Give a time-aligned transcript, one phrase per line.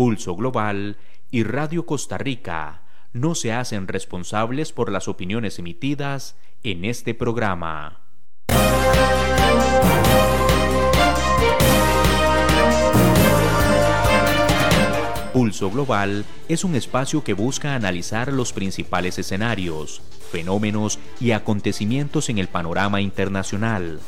[0.00, 0.96] Pulso Global
[1.30, 2.80] y Radio Costa Rica
[3.12, 8.00] no se hacen responsables por las opiniones emitidas en este programa.
[15.34, 20.00] Pulso Global es un espacio que busca analizar los principales escenarios,
[20.32, 24.00] fenómenos y acontecimientos en el panorama internacional,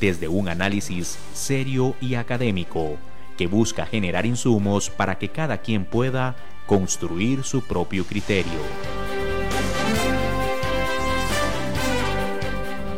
[0.00, 2.96] desde un análisis serio y académico
[3.36, 6.36] que busca generar insumos para que cada quien pueda
[6.66, 8.58] construir su propio criterio.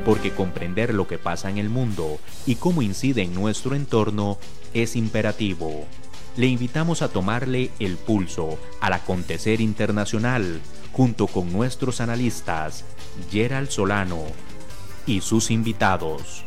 [0.05, 4.38] Porque comprender lo que pasa en el mundo y cómo incide en nuestro entorno
[4.73, 5.87] es imperativo
[6.38, 10.60] le invitamos a tomarle el pulso al acontecer internacional
[10.93, 12.84] junto con nuestros analistas
[13.29, 14.23] Gerald Solano
[15.05, 16.45] y sus invitados.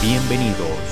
[0.00, 0.87] Bienvenidos.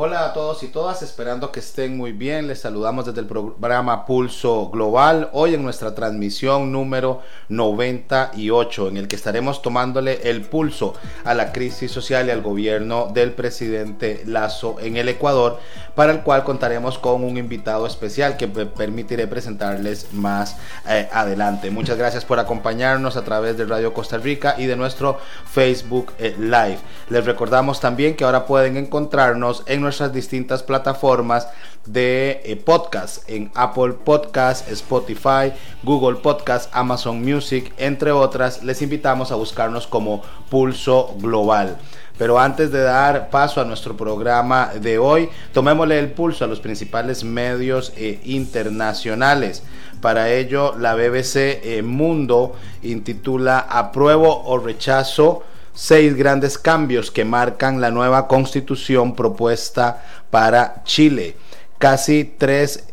[0.00, 2.46] Hola a todos y todas, esperando que estén muy bien.
[2.46, 9.08] Les saludamos desde el programa Pulso Global, hoy en nuestra transmisión número 98, en el
[9.08, 14.76] que estaremos tomándole el pulso a la crisis social y al gobierno del presidente Lazo
[14.78, 15.58] en el Ecuador,
[15.96, 21.72] para el cual contaremos con un invitado especial que permitiré presentarles más eh, adelante.
[21.72, 25.18] Muchas gracias por acompañarnos a través de Radio Costa Rica y de nuestro
[25.50, 26.78] Facebook eh, Live.
[27.10, 31.48] Les recordamos también que ahora pueden encontrarnos en nuestras distintas plataformas
[31.86, 38.62] de eh, podcast en Apple Podcast, Spotify, Google Podcast, Amazon Music, entre otras.
[38.62, 41.78] Les invitamos a buscarnos como Pulso Global.
[42.18, 46.60] Pero antes de dar paso a nuestro programa de hoy, tomémosle el pulso a los
[46.60, 49.62] principales medios eh, internacionales.
[50.02, 52.52] Para ello, la BBC eh, Mundo
[52.82, 55.44] intitula Apruebo o rechazo
[55.78, 61.36] seis grandes cambios que marcan la nueva constitución propuesta para Chile.
[61.78, 62.88] Casi tres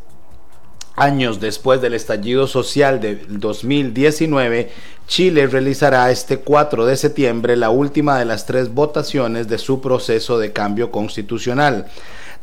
[0.96, 4.70] años después del estallido social de 2019,
[5.08, 10.38] Chile realizará este 4 de septiembre la última de las tres votaciones de su proceso
[10.38, 11.88] de cambio constitucional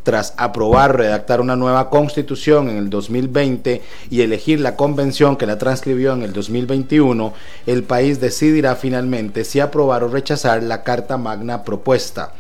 [0.03, 5.59] tras aprobar redactar una nueva constitución en el 2020 y elegir la convención que la
[5.59, 7.33] transcribió en el 2021,
[7.67, 12.33] el país decidirá finalmente si aprobar o rechazar la Carta Magna propuesta.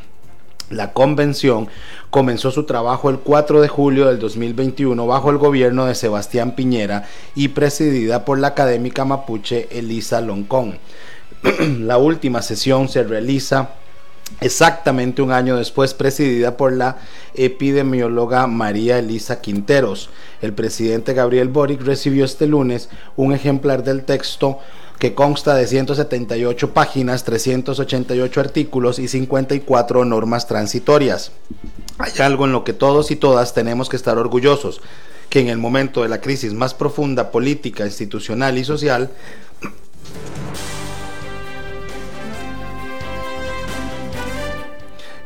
[0.70, 1.68] La convención
[2.08, 7.06] comenzó su trabajo el 4 de julio del 2021 bajo el gobierno de Sebastián Piñera
[7.34, 10.78] y presidida por la académica mapuche Elisa Loncón.
[11.80, 13.70] la última sesión se realiza
[14.40, 16.98] exactamente un año después presidida por la
[17.34, 20.10] epidemióloga María Elisa Quinteros.
[20.40, 24.58] El presidente Gabriel Boric recibió este lunes un ejemplar del texto
[24.98, 31.32] que consta de 178 páginas, 388 artículos y 54 normas transitorias.
[31.98, 34.80] Hay algo en lo que todos y todas tenemos que estar orgullosos,
[35.28, 39.10] que en el momento de la crisis más profunda política, institucional y social,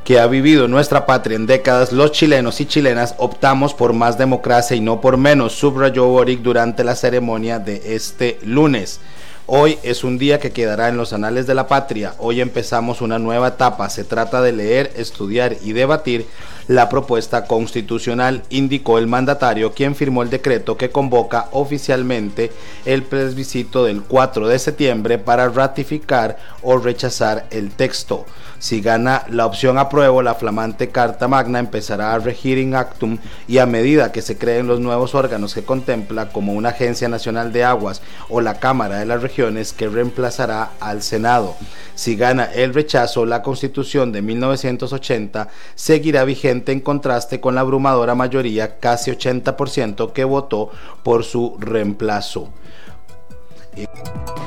[0.06, 4.76] que ha vivido nuestra patria en décadas, los chilenos y chilenas optamos por más democracia
[4.76, 9.00] y no por menos, subrayó Boric durante la ceremonia de este lunes.
[9.46, 12.14] Hoy es un día que quedará en los anales de la patria.
[12.18, 13.90] Hoy empezamos una nueva etapa.
[13.90, 16.26] Se trata de leer, estudiar y debatir
[16.68, 22.52] la propuesta constitucional, indicó el mandatario, quien firmó el decreto que convoca oficialmente
[22.84, 28.24] el plebiscito del 4 de septiembre para ratificar o rechazar el texto.
[28.58, 33.58] Si gana la opción apruebo, la flamante Carta Magna empezará a regir in actum y
[33.58, 37.64] a medida que se creen los nuevos órganos que contempla como una Agencia Nacional de
[37.64, 41.54] Aguas o la Cámara de las Regiones que reemplazará al Senado.
[41.94, 48.14] Si gana el rechazo, la Constitución de 1980 seguirá vigente en contraste con la abrumadora
[48.14, 50.70] mayoría, casi 80%, que votó
[51.02, 52.50] por su reemplazo.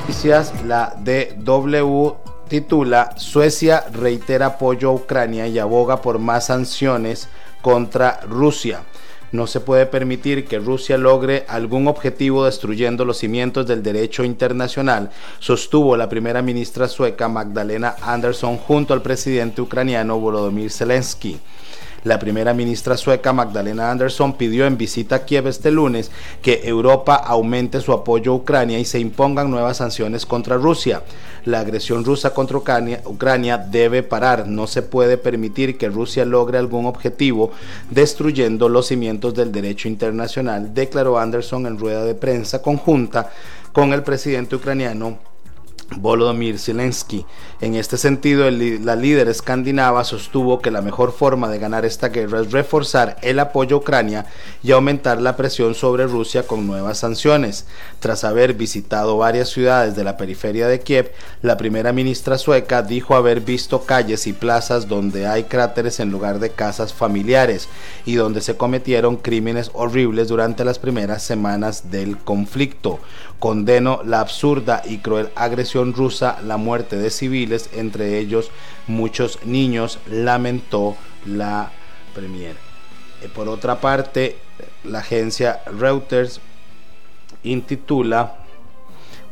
[0.09, 2.15] Noticias, la DW
[2.49, 7.29] titula Suecia reitera apoyo a Ucrania y aboga por más sanciones
[7.61, 8.81] contra Rusia.
[9.31, 15.11] No se puede permitir que Rusia logre algún objetivo destruyendo los cimientos del derecho internacional,
[15.37, 21.39] sostuvo la primera ministra sueca Magdalena Andersson junto al presidente ucraniano Volodymyr Zelensky.
[22.03, 26.11] La primera ministra sueca Magdalena Andersson pidió en visita a Kiev este lunes
[26.41, 31.03] que Europa aumente su apoyo a Ucrania y se impongan nuevas sanciones contra Rusia.
[31.43, 34.47] La agresión rusa contra Ucrania, debe parar.
[34.47, 37.51] No se puede permitir que Rusia logre algún objetivo
[37.89, 43.29] destruyendo los cimientos del derecho internacional, declaró Anderson en rueda de prensa conjunta
[43.73, 45.28] con el presidente ucraniano
[45.97, 47.25] Volodymyr Zelensky.
[47.61, 52.41] En este sentido, la líder escandinava sostuvo que la mejor forma de ganar esta guerra
[52.41, 54.25] es reforzar el apoyo a Ucrania
[54.63, 57.65] y aumentar la presión sobre Rusia con nuevas sanciones.
[57.99, 63.15] Tras haber visitado varias ciudades de la periferia de Kiev, la primera ministra sueca dijo
[63.15, 67.67] haber visto calles y plazas donde hay cráteres en lugar de casas familiares
[68.05, 72.99] y donde se cometieron crímenes horribles durante las primeras semanas del conflicto.
[73.39, 78.51] Condeno la absurda y cruel agresión rusa, la muerte de civiles, entre ellos
[78.87, 80.95] muchos niños, lamentó
[81.25, 81.71] la
[82.13, 82.55] Premier.
[83.21, 84.37] Eh, por otra parte,
[84.83, 86.41] la agencia Reuters
[87.43, 88.35] intitula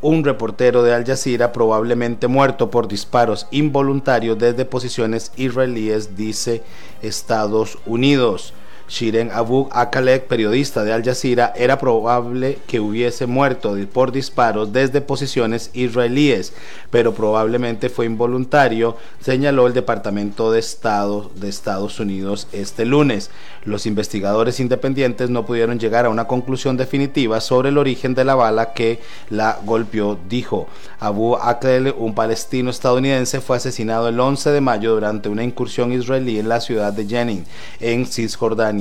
[0.01, 6.63] un reportero de Al Jazeera probablemente muerto por disparos involuntarios desde posiciones israelíes, dice
[7.01, 8.53] Estados Unidos.
[8.87, 15.01] Shiren Abu Akalek, periodista de Al Jazeera, era probable que hubiese muerto por disparos desde
[15.01, 16.53] posiciones israelíes,
[16.89, 23.29] pero probablemente fue involuntario, señaló el Departamento de Estado de Estados Unidos este lunes.
[23.65, 28.35] Los investigadores independientes no pudieron llegar a una conclusión definitiva sobre el origen de la
[28.35, 30.67] bala que la golpeó, dijo.
[30.99, 36.39] Abu Aklek, un palestino estadounidense, fue asesinado el 11 de mayo durante una incursión israelí
[36.39, 37.45] en la ciudad de Jenin,
[37.81, 38.76] en Cisjordania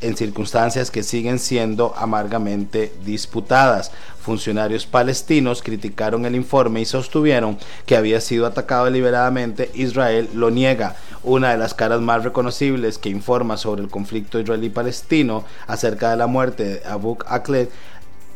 [0.00, 3.92] en circunstancias que siguen siendo amargamente disputadas.
[4.20, 9.70] Funcionarios palestinos criticaron el informe y sostuvieron que había sido atacado deliberadamente.
[9.74, 10.96] Israel lo niega.
[11.22, 16.26] Una de las caras más reconocibles que informa sobre el conflicto israelí-palestino acerca de la
[16.26, 17.70] muerte de Abu Akleh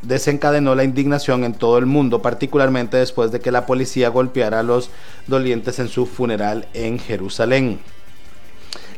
[0.02, 4.62] desencadenó la indignación en todo el mundo, particularmente después de que la policía golpeara a
[4.62, 4.90] los
[5.26, 7.80] dolientes en su funeral en Jerusalén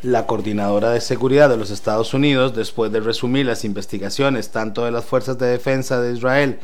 [0.02, 4.90] la coordinadora de seguridad de los Estados Unidos, después de resumir las investigaciones tanto de
[4.90, 6.58] las fuerzas de defensa de Israel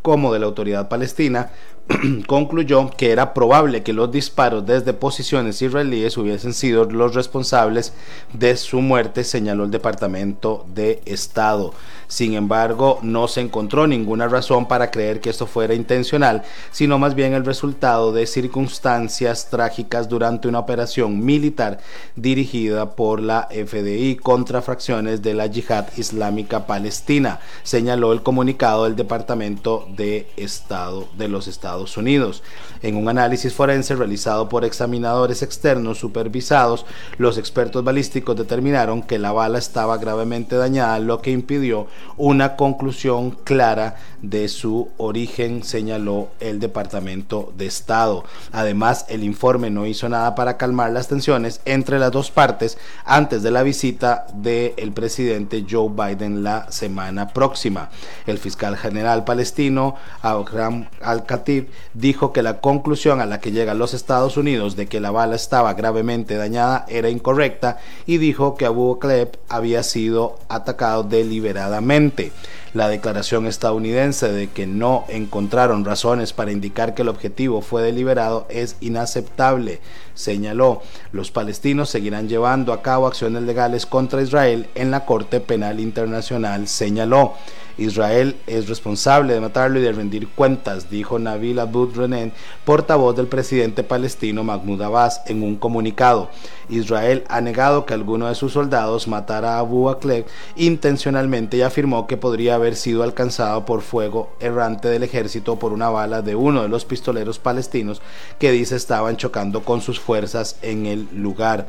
[0.00, 1.50] como de la autoridad palestina,
[2.26, 7.92] concluyó que era probable que los disparos desde posiciones israelíes hubiesen sido los responsables
[8.32, 11.72] de su muerte, señaló el Departamento de Estado.
[12.14, 17.16] Sin embargo, no se encontró ninguna razón para creer que esto fuera intencional, sino más
[17.16, 21.80] bien el resultado de circunstancias trágicas durante una operación militar
[22.14, 28.94] dirigida por la FDI contra fracciones de la Yihad Islámica Palestina, señaló el comunicado del
[28.94, 32.44] Departamento de Estado de los Estados Unidos.
[32.80, 36.86] En un análisis forense realizado por examinadores externos supervisados,
[37.18, 43.32] los expertos balísticos determinaron que la bala estaba gravemente dañada, lo que impidió una conclusión
[43.44, 48.24] clara de su origen, señaló el Departamento de Estado.
[48.52, 53.42] Además, el informe no hizo nada para calmar las tensiones entre las dos partes antes
[53.42, 57.90] de la visita del presidente Joe Biden la semana próxima.
[58.26, 63.94] El fiscal general palestino, Abraham Al-Khatib, dijo que la conclusión a la que llegan los
[63.94, 68.98] Estados Unidos de que la bala estaba gravemente dañada era incorrecta y dijo que Abu
[68.98, 72.32] Kleb había sido atacado deliberadamente mente.
[72.74, 78.46] La declaración estadounidense de que no encontraron razones para indicar que el objetivo fue deliberado
[78.48, 79.80] es inaceptable,
[80.14, 80.82] señaló.
[81.12, 86.66] Los palestinos seguirán llevando a cabo acciones legales contra Israel en la Corte Penal Internacional,
[86.66, 87.34] señaló.
[87.76, 92.32] Israel es responsable de matarlo y de rendir cuentas, dijo Nabil Abud Renen,
[92.64, 96.30] portavoz del presidente palestino Mahmoud Abbas, en un comunicado.
[96.68, 100.24] Israel ha negado que alguno de sus soldados matara a Abu Akleh
[100.56, 105.90] intencionalmente y afirmó que podría haber sido alcanzado por fuego errante del ejército por una
[105.90, 108.00] bala de uno de los pistoleros palestinos
[108.38, 111.68] que dice estaban chocando con sus fuerzas en el lugar.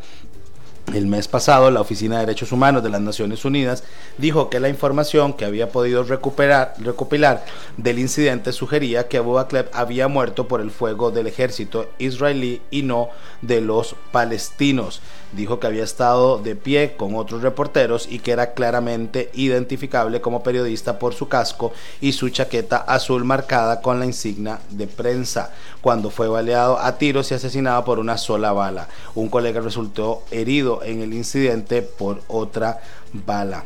[0.94, 3.84] El mes pasado, la Oficina de Derechos Humanos de las Naciones Unidas
[4.20, 7.44] dijo que la información que había podido recuperar, recopilar
[7.75, 12.84] del incidente sugería que Abu Bakr había muerto por el fuego del ejército israelí y
[12.84, 13.10] no
[13.42, 15.01] de los palestinos.
[15.32, 20.44] Dijo que había estado de pie con otros reporteros y que era claramente identificable como
[20.44, 25.51] periodista por su casco y su chaqueta azul marcada con la insignia de prensa,
[25.82, 28.88] cuando fue baleado a tiros y asesinado por una sola bala.
[29.13, 32.82] Un colega resultó herido en el incidente por otra
[33.13, 33.65] bala.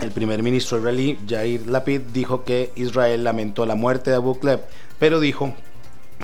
[0.00, 4.60] El primer ministro israelí, Yair Lapid, dijo que Israel lamentó la muerte de Abu Kleb,
[4.98, 5.52] pero dijo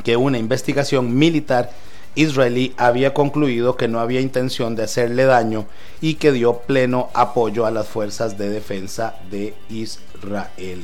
[0.02, 1.70] que una investigación militar
[2.14, 5.66] israelí había concluido que no había intención de hacerle daño
[6.00, 10.82] y que dio pleno apoyo a las fuerzas de defensa de Israel.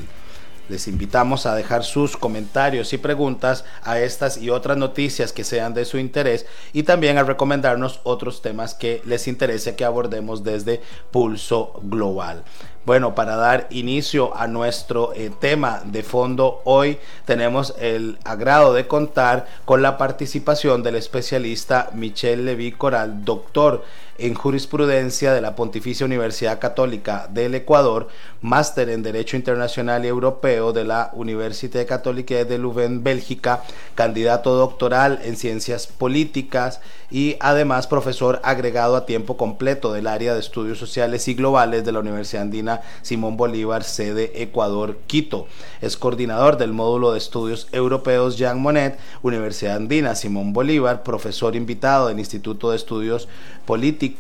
[0.69, 5.75] Les invitamos a dejar sus comentarios y preguntas a estas y otras noticias que sean
[5.75, 10.81] de su interés y también a recomendarnos otros temas que les interese que abordemos desde
[11.11, 12.45] Pulso Global.
[12.85, 18.89] Bueno, para dar inicio a nuestro eh, tema de fondo, hoy tenemos el agrado de
[18.89, 23.85] contar con la participación del especialista Michel Levy Coral, doctor
[24.23, 28.07] en jurisprudencia de la Pontificia Universidad Católica del Ecuador,
[28.41, 33.65] máster en Derecho Internacional y Europeo de la Universidad Católica de Louvain, Bélgica,
[33.97, 40.41] candidato doctoral en Ciencias Políticas y además profesor agregado a tiempo completo del área de
[40.41, 45.49] Estudios Sociales y Globales de la Universidad Andina Simón Bolívar, sede Ecuador, Quito.
[45.81, 52.07] Es coordinador del módulo de estudios europeos Jean Monnet, Universidad Andina Simón Bolívar, profesor invitado
[52.07, 53.29] del Instituto de Estudios
[53.67, 54.12] Políticos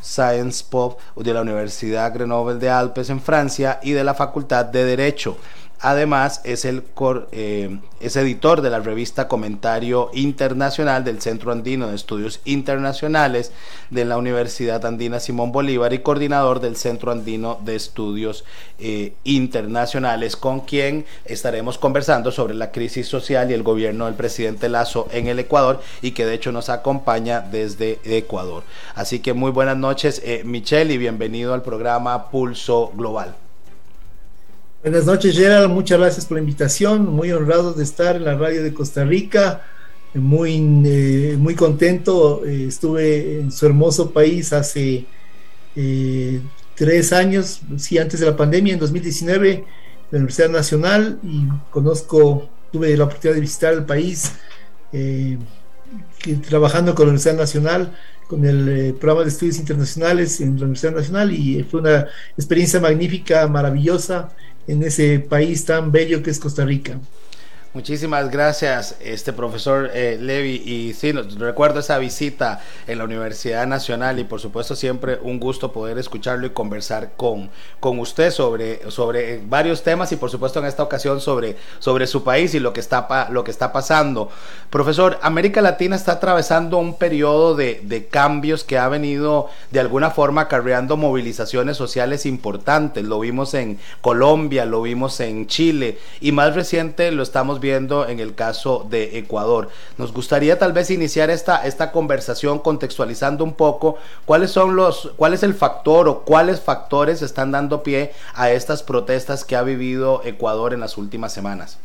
[0.00, 4.84] Science Pop de la Universidad Grenoble de Alpes en Francia y de la Facultad de
[4.84, 5.36] Derecho.
[5.80, 6.82] Además, es, el
[7.32, 13.52] eh, es editor de la revista Comentario Internacional del Centro Andino de Estudios Internacionales
[13.90, 18.44] de la Universidad Andina Simón Bolívar y coordinador del Centro Andino de Estudios
[18.78, 24.70] eh, Internacionales, con quien estaremos conversando sobre la crisis social y el gobierno del presidente
[24.70, 28.62] Lazo en el Ecuador y que de hecho nos acompaña desde Ecuador.
[28.94, 33.45] Así que muy buenas noches, eh, Michelle, y bienvenido al programa Pulso Global.
[34.86, 35.68] Buenas noches, Gerald.
[35.68, 37.06] Muchas gracias por la invitación.
[37.06, 39.62] Muy honrado de estar en la radio de Costa Rica.
[40.14, 42.46] Muy, eh, muy contento.
[42.46, 45.04] Eh, estuve en su hermoso país hace
[45.74, 46.40] eh,
[46.76, 49.64] tres años, sí, antes de la pandemia, en 2019, en
[50.12, 54.34] la Universidad Nacional, y conozco, tuve la oportunidad de visitar el país
[56.48, 57.92] trabajando con la Universidad Nacional
[58.28, 63.46] con el programa de estudios internacionales en la Universidad Nacional y fue una experiencia magnífica,
[63.48, 64.30] maravillosa
[64.66, 67.00] en ese país tan bello que es Costa Rica.
[67.76, 70.62] Muchísimas gracias, este profesor eh, Levi.
[70.64, 75.72] Y sí, recuerdo esa visita en la Universidad Nacional y por supuesto siempre un gusto
[75.72, 80.64] poder escucharlo y conversar con, con usted sobre, sobre varios temas y por supuesto en
[80.64, 84.30] esta ocasión sobre, sobre su país y lo que, está, lo que está pasando.
[84.70, 90.08] Profesor, América Latina está atravesando un periodo de, de cambios que ha venido de alguna
[90.08, 93.04] forma acarreando movilizaciones sociales importantes.
[93.04, 98.20] Lo vimos en Colombia, lo vimos en Chile y más reciente lo estamos viendo en
[98.20, 99.68] el caso de Ecuador.
[99.98, 105.34] Nos gustaría tal vez iniciar esta, esta conversación contextualizando un poco cuáles son los, cuál
[105.34, 110.22] es el factor o cuáles factores están dando pie a estas protestas que ha vivido
[110.24, 111.78] Ecuador en las últimas semanas.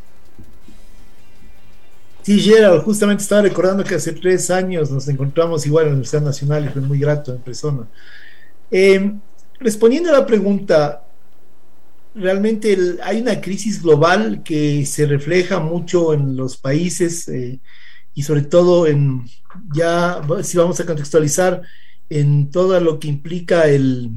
[2.23, 6.21] Sí, Gerald, justamente estaba recordando que hace tres años nos encontramos igual en la Universidad
[6.21, 7.87] Nacional y fue muy grato en persona.
[8.69, 9.13] Eh,
[9.59, 11.01] respondiendo a la pregunta,
[12.13, 17.59] realmente hay una crisis global que se refleja mucho en los países eh,
[18.13, 19.25] y sobre todo en,
[19.73, 21.61] ya si vamos a contextualizar,
[22.09, 24.09] en todo lo que implica el,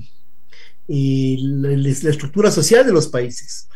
[0.89, 3.69] la estructura social de los países.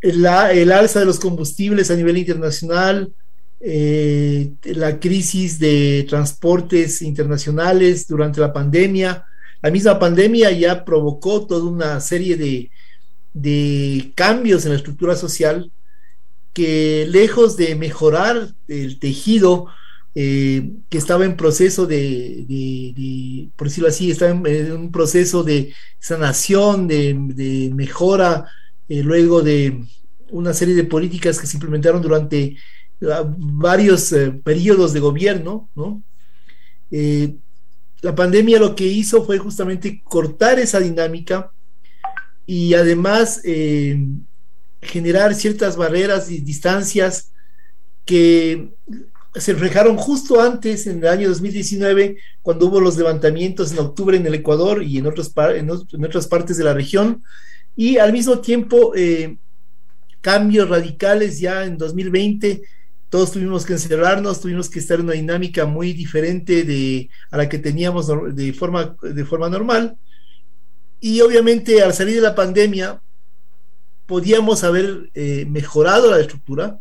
[0.00, 3.12] el alza de los combustibles a nivel internacional,
[3.60, 9.24] eh, la crisis de transportes internacionales durante la pandemia.
[9.62, 12.70] La misma pandemia ya provocó toda una serie de,
[13.34, 15.70] de cambios en la estructura social
[16.52, 19.68] que lejos de mejorar el tejido
[20.14, 26.86] eh, que estaba en proceso de, por decirlo así, estaba en, un proceso de sanación,
[26.86, 28.46] de, mejora,
[28.88, 29.84] eh, luego de
[30.30, 32.56] una serie de políticas que se implementaron durante
[33.10, 36.02] ah, varios eh, periodos de gobierno, ¿no?
[38.02, 41.52] la pandemia lo que hizo fue justamente cortar esa dinámica
[42.46, 44.04] y además eh,
[44.80, 47.32] generar ciertas barreras y distancias
[48.04, 48.72] que
[49.34, 54.26] se reflejaron justo antes, en el año 2019, cuando hubo los levantamientos en octubre en
[54.26, 55.70] el Ecuador y en, otros en,
[56.04, 57.22] otras partes de la región,
[57.74, 59.38] y al mismo tiempo eh,
[60.22, 62.62] cambios radicales ya en 2020.
[63.10, 67.48] Todos tuvimos que encerrarnos, tuvimos que estar en una dinámica muy diferente de, a la
[67.48, 69.98] que teníamos de forma, de forma normal.
[71.04, 73.02] Y obviamente al salir de la pandemia
[74.06, 76.78] podíamos haber eh, mejorado la estructura.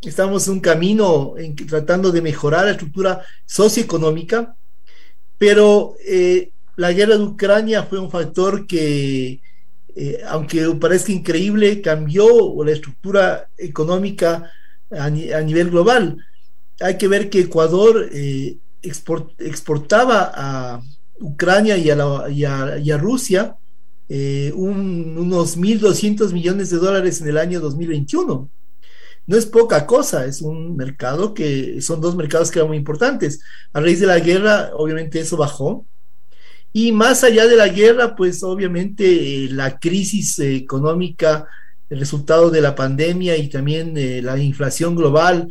[0.00, 4.54] Estamos en un camino en tratando de mejorar la estructura socioeconómica,
[5.38, 9.40] pero eh, la guerra de Ucrania fue un factor que,
[9.96, 12.24] eh, aunque parezca increíble, cambió
[12.64, 14.52] la estructura económica
[14.88, 16.16] a, nivel global.
[16.80, 18.08] Hay que ver que Ecuador
[18.82, 20.80] exportaba a,
[21.22, 23.56] Ucrania y a, Rusia
[24.08, 28.50] eh, unos 1.200 millones de dólares en el año 2021.
[29.24, 33.40] No es poca cosa, es un mercado que son dos mercados que eran muy importantes.
[33.72, 35.86] A raíz de la guerra, obviamente eso bajó
[36.72, 41.46] Y más allá de la guerra, pues obviamente la crisis económica,
[41.88, 45.48] el resultado de la pandemia y también la inflación global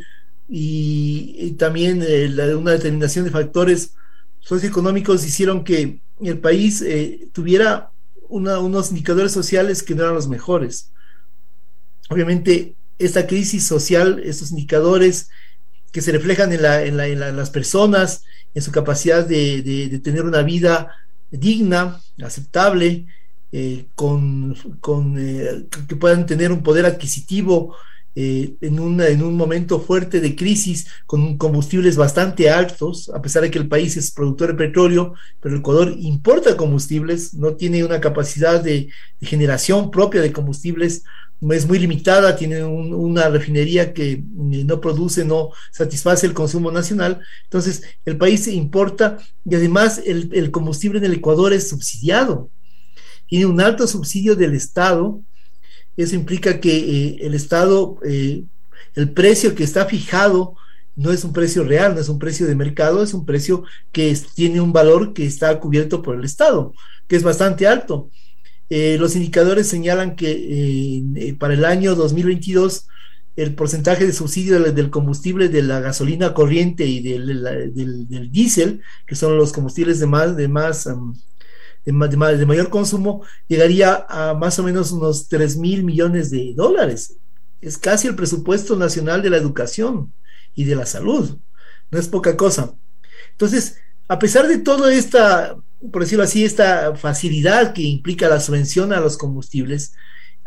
[0.48, 2.04] y, también
[2.58, 3.94] una determinación de factores
[4.42, 6.84] socioeconómicos hicieron que el país
[7.32, 7.90] tuviera
[8.28, 10.90] unos indicadores sociales que no eran los mejores.
[12.08, 15.30] Obviamente, esta crisis social, estos indicadores
[15.90, 16.62] que se reflejan en,
[17.36, 20.94] las personas, en su capacidad de, tener una vida
[21.30, 23.06] digna, aceptable,
[23.52, 24.56] eh, con,
[25.18, 27.76] eh, que puedan tener un poder adquisitivo
[28.14, 33.50] eh, en, en un momento fuerte de crisis con combustibles bastante altos, a pesar de
[33.50, 38.62] que el país es productor de petróleo, pero Ecuador importa combustibles, no tiene una capacidad
[38.62, 38.90] de,
[39.22, 41.04] generación propia de combustibles,
[41.50, 47.20] es muy limitada, tiene una refinería que eh, no produce, no satisface el consumo nacional,
[47.44, 52.50] entonces el país importa y además el, el combustible en el Ecuador es subsidiado,
[53.26, 55.22] tiene un alto subsidio del Estado,
[55.96, 58.44] eso implica que eh, el Estado, eh,
[58.94, 60.54] el precio que está fijado,
[60.94, 64.16] no es un precio real, no es un precio de mercado, es un precio que
[64.34, 66.74] tiene un valor que está cubierto por el Estado,
[67.08, 68.10] que es bastante alto.
[68.68, 72.86] Eh, los indicadores señalan que para el año 2022
[73.36, 77.42] el porcentaje de subsidio del, combustible de la gasolina corriente y del,
[77.74, 80.86] del, diésel, que son los combustibles de más, de más
[81.84, 87.16] de, mayor consumo llegaría a más o menos unos 3 mil millones de dólares.
[87.60, 90.12] Es casi el presupuesto nacional de la educación
[90.54, 91.38] y de la salud.
[91.90, 92.74] No es poca cosa.
[93.32, 93.76] Entonces,
[94.08, 95.56] a pesar de toda esta,
[95.90, 99.94] por decirlo así, esta facilidad que implica la subvención a los combustibles,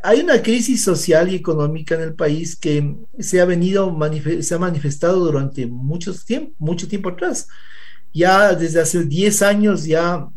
[0.03, 3.97] hay una crisis social y económica en el país que se ha venido
[4.41, 7.47] se ha manifestado durante mucho tiempo, mucho tiempo atrás.
[8.13, 10.29] Ya desde hace 10 años ya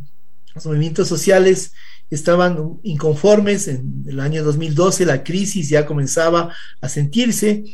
[0.58, 1.72] los movimientos sociales
[2.10, 3.68] estaban inconformes.
[3.68, 7.64] En el año 2012 la crisis ya comenzaba a sentirse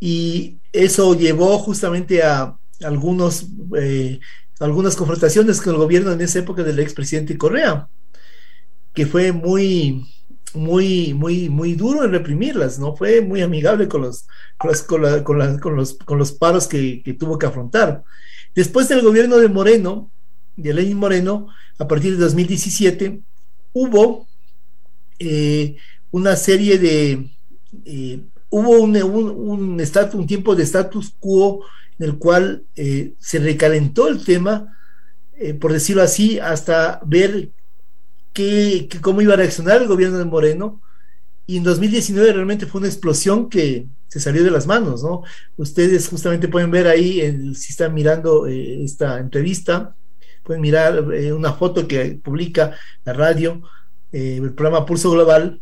[0.00, 3.46] y eso llevó justamente a algunos,
[3.78, 4.20] eh,
[4.60, 7.88] algunas confrontaciones con el gobierno en esa época del expresidente Correa,
[8.92, 10.06] que fue muy,
[10.54, 14.26] muy, muy, muy duro en reprimirlas, no fue muy amigable con los,
[14.58, 18.04] con, los, con los, paros que, que, tuvo que afrontar.
[18.54, 20.10] Después del gobierno de Moreno,
[20.56, 23.20] de Lenin Moreno, a partir de 2017,
[23.72, 24.26] hubo
[25.18, 25.76] eh,
[26.10, 27.28] una serie de...
[27.84, 31.64] Eh, hubo un, un, un, tiempo de status quo
[31.98, 34.72] en el cual eh, se recalentó el tema,
[35.60, 37.50] por decirlo así, hasta ver
[38.32, 40.80] qué, cómo iba a reaccionar el gobierno de Moreno.
[41.46, 45.22] Y en 2019 realmente fue una explosión que se salió de las manos, ¿no?
[45.58, 47.20] Ustedes justamente pueden ver ahí,
[47.54, 49.94] si están mirando esta entrevista,
[50.46, 52.72] pueden mirar eh, una foto que publica
[53.04, 53.60] la radio,
[54.12, 55.60] eh, el programa Pulso Global,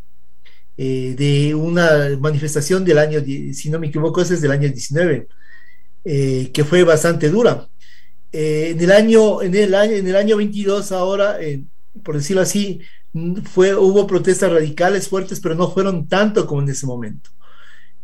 [0.77, 3.20] eh, de una manifestación del año,
[3.53, 5.27] si no me equivoco, es del año 19,
[6.05, 7.66] que fue bastante dura.
[8.31, 11.38] en, el año, en, el año, en el año 22 ahora,
[12.03, 12.81] por decirlo así,
[13.44, 17.31] fue, hubo protestas radicales fuertes, pero no fueron tanto como en ese momento.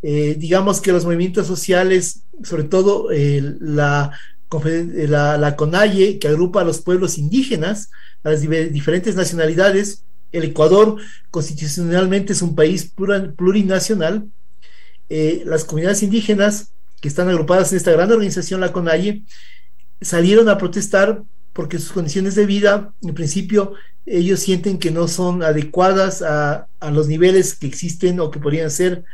[0.00, 4.12] digamos que los movimientos sociales, sobre todo la
[5.08, 7.90] la, la CONAIE, que agrupa a los pueblos indígenas,
[8.24, 10.04] a las diferentes nacionalidades.
[10.32, 10.96] El Ecuador
[11.30, 12.92] constitucionalmente es un país
[13.36, 14.26] plurinacional.
[15.08, 19.22] Eh, las comunidades indígenas que están agrupadas en esta gran organización, la CONAIE,
[20.00, 23.74] salieron a protestar porque sus condiciones de vida, en principio,
[24.06, 28.70] ellos sienten que no son adecuadas a, a los niveles que existen o que podrían
[28.70, 29.04] ser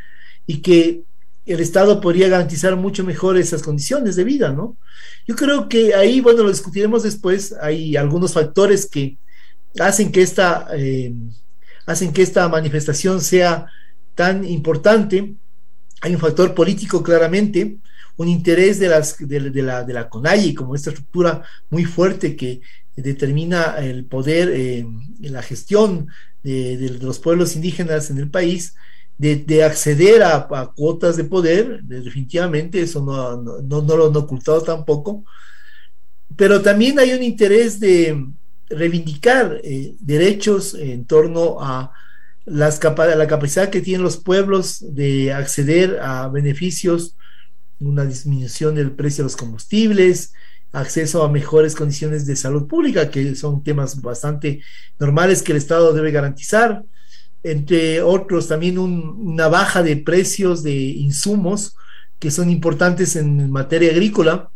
[0.47, 1.03] y que
[1.47, 4.77] el Estado podría garantizar mucho mejor esas condiciones de vida, ¿no?
[5.27, 9.17] Yo creo que ahí, bueno, lo discutiremos después, hay algunos factores que
[9.79, 11.15] hacen que esta, eh,
[11.87, 13.67] hacen que esta manifestación sea
[14.15, 15.35] tan importante.
[16.01, 17.77] Hay un factor político claramente,
[18.17, 22.61] un interés de, las, de, la, de la CONAI como esta estructura muy fuerte que
[22.97, 24.87] determina el poder, eh,
[25.21, 26.09] la gestión
[26.43, 28.77] de los pueblos indígenas en el país,
[29.19, 35.25] de, acceder a, cuotas de poder, definitivamente, eso no, no, no, lo han ocultado tampoco,
[36.37, 38.27] pero también hay un interés de
[38.69, 41.93] reivindicar eh, derechos en torno a
[42.45, 47.17] las la capacidad que tienen los pueblos de acceder a beneficios,
[47.81, 50.33] una disminución del precio de los combustibles,
[50.73, 54.63] acceso a mejores condiciones de salud pública, que son temas bastante
[54.99, 56.85] normales que el Estado debe garantizar,
[57.51, 61.77] entre otros también una baja de precios de insumos
[62.19, 64.51] que son importantes en materia agrícola,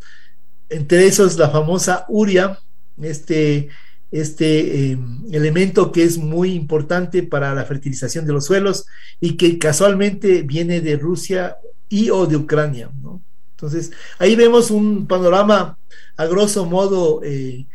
[0.69, 2.59] entre esos la famosa uria,
[3.01, 3.69] este
[4.11, 4.99] este
[5.31, 8.87] elemento que es muy importante para la fertilización de los suelos
[9.21, 12.91] y que casualmente viene de Rusia y o de Ucrania.
[13.01, 13.23] ¿no?
[13.53, 15.79] Entonces, ahí vemos un panorama
[16.17, 17.67] a grosso modo eh,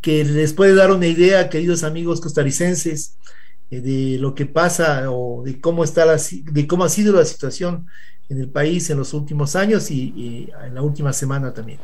[0.00, 3.16] que les puede dar una idea, queridos amigos costarricenses,
[3.70, 7.86] de lo que pasa o de cómo está la, de cómo ha sido la situación
[8.28, 11.78] en el país en los últimos años y, en la última semana también.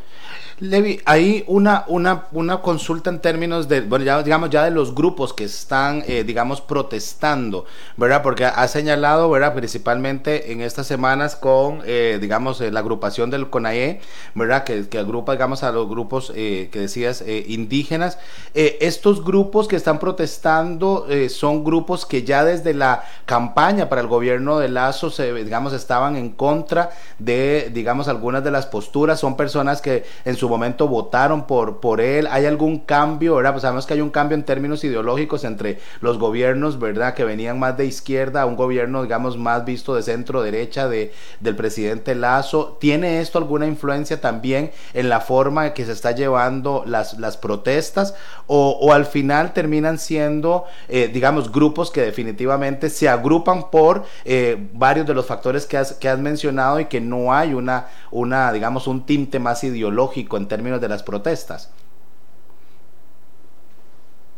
[0.59, 4.95] Levi, hay una, una, una consulta en términos de, bueno, ya, digamos, ya de los
[4.95, 7.65] grupos que están, eh, digamos, protestando,
[7.97, 8.23] ¿verdad?
[8.23, 9.55] Porque ha señalado, ¿verdad?
[9.55, 14.01] Principalmente en estas semanas con, eh, digamos, eh, la agrupación del CONAE,
[14.35, 14.63] ¿verdad?
[14.63, 18.19] Que, que agrupa, digamos, a los grupos que decías indígenas.
[18.55, 24.59] estos grupos que están protestando son grupos que ya desde la campaña para el gobierno
[24.59, 29.21] de Lazo, se, digamos, estaban en contra de, digamos, algunas de las posturas.
[29.21, 32.29] Son personas que en su momento votaron por, por él.
[32.31, 33.53] ¿Hay algún cambio, verdad?
[33.53, 37.15] Pues sabemos que hay un cambio en términos ideológicos entre los gobiernos, ¿verdad?
[37.15, 41.13] Que venían más de izquierda a un gobierno, digamos, más visto de centro derecha de,
[41.41, 42.77] del presidente Lazo.
[42.81, 48.15] ¿Tiene esto alguna influencia también en la forma que se está llevando las, las protestas?
[48.47, 54.69] O, o al final terminan siendo, eh, digamos, grupos que definitivamente se agrupan por eh,
[54.73, 58.87] varios de los factores que has, que mencionado y que no hay una, una, digamos,
[58.87, 61.71] un tinte más ideológico en términos de las protestas?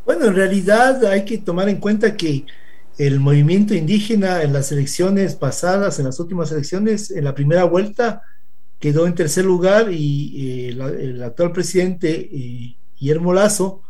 [0.05, 2.45] Bueno, en realidad hay que tomar en cuenta que
[2.99, 8.23] el movimiento indígena en las elecciones pasadas, en las últimas elecciones, en la primera vuelta,
[8.79, 13.83] quedó en tercer lugar y eh, el actual presidente eh, Guillermo Lazo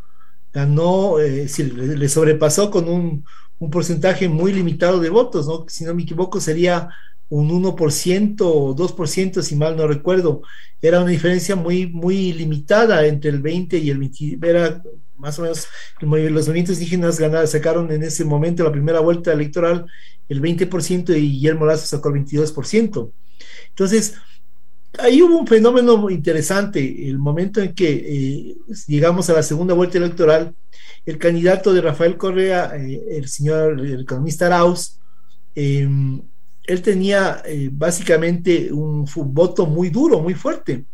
[0.52, 3.24] ganó, eh, le, sobrepasó con un,
[3.58, 5.64] un, porcentaje muy limitado de votos, ¿no?
[5.68, 6.90] si no me equivoco sería
[7.28, 10.42] un 1% o 2%, si mal no recuerdo.
[10.80, 14.38] Era una diferencia muy, muy limitada entre el 20 y el 20.
[14.42, 14.82] Era
[15.16, 15.66] más o menos,
[16.00, 19.86] los movimientos indígenas ganaron, sacaron en ese momento la primera vuelta electoral
[20.28, 23.10] el 20% y Guillermo Lazo sacó el 22%.
[23.68, 24.14] Entonces,
[24.98, 27.08] ahí hubo un fenómeno interesante.
[27.08, 28.56] El momento en que eh,
[28.86, 30.54] llegamos a la segunda vuelta electoral,
[31.06, 34.98] el candidato de Rafael Correa, eh, el señor el economista Arauz,
[35.54, 35.88] eh,
[36.66, 40.84] él tenía eh, básicamente un, voto muy duro, muy fuerte,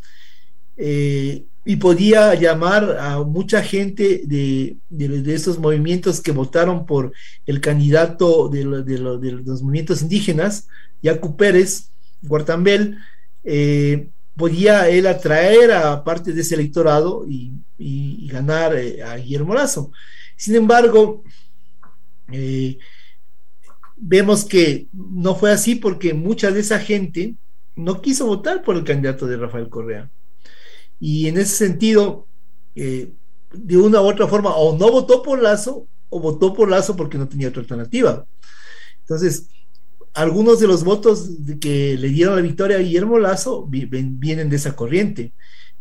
[0.77, 7.13] eh, y podía llamar a mucha gente de, de, estos movimientos que votaron por
[7.47, 10.69] el candidato de, los movimientos indígenas,
[11.03, 11.91] Yacu Pérez,
[12.23, 12.97] Guartambel,
[13.45, 17.53] eh, podía él atraer a parte de ese electorado y,
[18.29, 19.91] ganar a Guillermo Lazo.
[20.37, 21.25] Sin embargo,
[24.01, 27.35] vemos que no fue así porque mucha de esa gente
[27.77, 30.11] no quiso votar por el candidato de Rafael Correa.
[30.99, 32.27] Y en ese sentido,
[32.75, 33.11] eh,
[33.53, 37.19] de una u otra forma, o no votó por Lazo, o votó por Lazo porque
[37.19, 38.27] no tenía otra alternativa.
[39.01, 39.49] Entonces,
[40.13, 44.75] algunos de los votos que le dieron la victoria a Guillermo Lazo vienen de esa
[44.75, 45.33] corriente,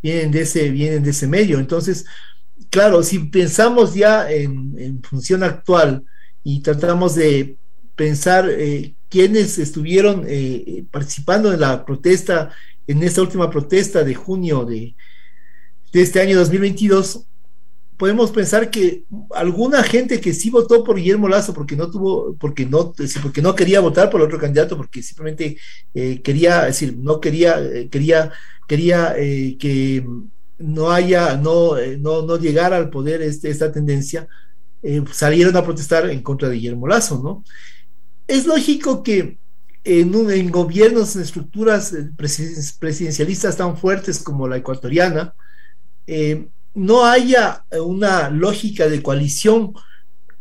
[0.02, 1.60] vienen de ese, vienen de ese medio.
[1.60, 2.06] Entonces,
[2.70, 6.04] claro, si pensamos ya en, en función actual
[6.44, 7.58] y tratamos de
[8.00, 12.50] pensar eh, quienes estuvieron eh, participando en la protesta,
[12.88, 14.96] en esta última protesta de junio de,
[15.92, 17.26] de este año 2022,
[17.98, 19.04] podemos pensar que
[19.36, 23.54] alguna gente que sí votó por Guillermo Lazo porque no tuvo, porque no, porque no
[23.54, 25.58] quería votar por otro candidato, porque simplemente
[25.94, 28.32] eh, quería, decir, no quería, eh, quería,
[28.66, 30.08] quería que
[30.58, 34.26] no haya, no, no, no llegara al poder este, esta tendencia,
[35.12, 37.44] salieron a protestar en contra de Guillermo Lazo, ¿no?
[38.30, 39.38] Es lógico que
[39.84, 42.12] en, en gobiernos, en estructuras eh,
[42.80, 45.34] presidencialistas tan fuertes como la ecuatoriana,
[46.06, 49.74] eh, no haya una lógica de coalición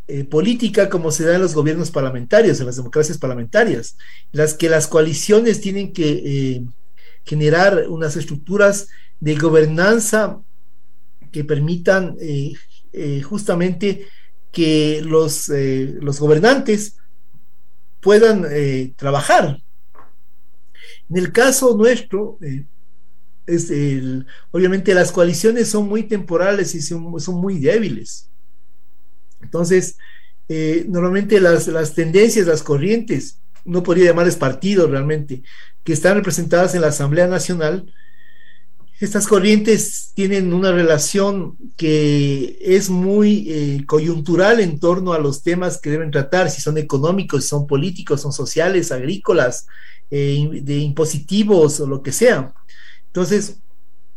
[0.07, 3.97] eh, política como se da en los gobiernos parlamentarios, en las democracias parlamentarias,
[4.31, 6.63] las que las coaliciones tienen que
[7.25, 8.87] generar unas estructuras
[9.19, 10.39] de gobernanza
[11.31, 12.15] que permitan
[13.23, 14.07] justamente
[14.51, 16.98] que los, los gobernantes
[17.99, 19.61] puedan eh, trabajar.
[21.09, 22.65] En el caso nuestro, eh,
[23.47, 28.29] es el, obviamente las coaliciones son muy temporales y son, muy débiles.
[29.41, 29.97] Entonces,
[30.47, 35.43] eh, normalmente las, las, tendencias, las corrientes, no podría llamarles partidos realmente,
[35.83, 37.91] que están representadas en la Asamblea Nacional,
[38.99, 45.79] estas corrientes tienen una relación que es muy eh, coyuntural en torno a los temas
[45.79, 49.67] que deben tratar, si son económicos, si son políticos, son sociales, agrícolas,
[50.11, 52.53] eh, de impositivos o lo que sea.
[53.07, 53.59] Entonces,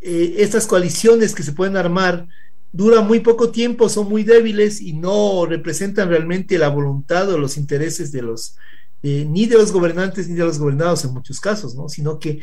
[0.01, 2.27] eh, estas coaliciones que se pueden armar
[2.73, 7.57] duran muy poco tiempo, son muy débiles y no representan realmente la voluntad o los
[7.57, 8.57] intereses de los,
[9.03, 11.89] ni de los gobernantes ni de los gobernados en muchos casos, ¿no?
[11.89, 12.41] sino que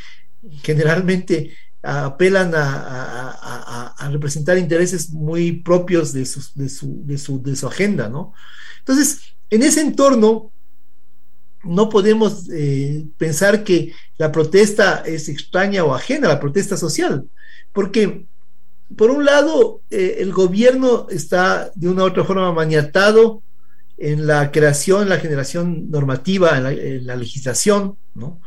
[0.61, 8.09] generalmente apelan a, representar intereses muy propios de, de, su, de, su, de, su, agenda.
[8.09, 8.33] ¿no?
[8.79, 10.51] Entonces, en ese entorno,
[11.63, 17.27] no podemos eh, pensar que la protesta es extraña o ajena a la protesta social,
[17.73, 18.25] porque
[18.95, 23.43] por un lado, eh, el gobierno está de una u otra forma maniatado
[23.97, 28.41] en la creación, la generación normativa, en la, legislación, ¿no?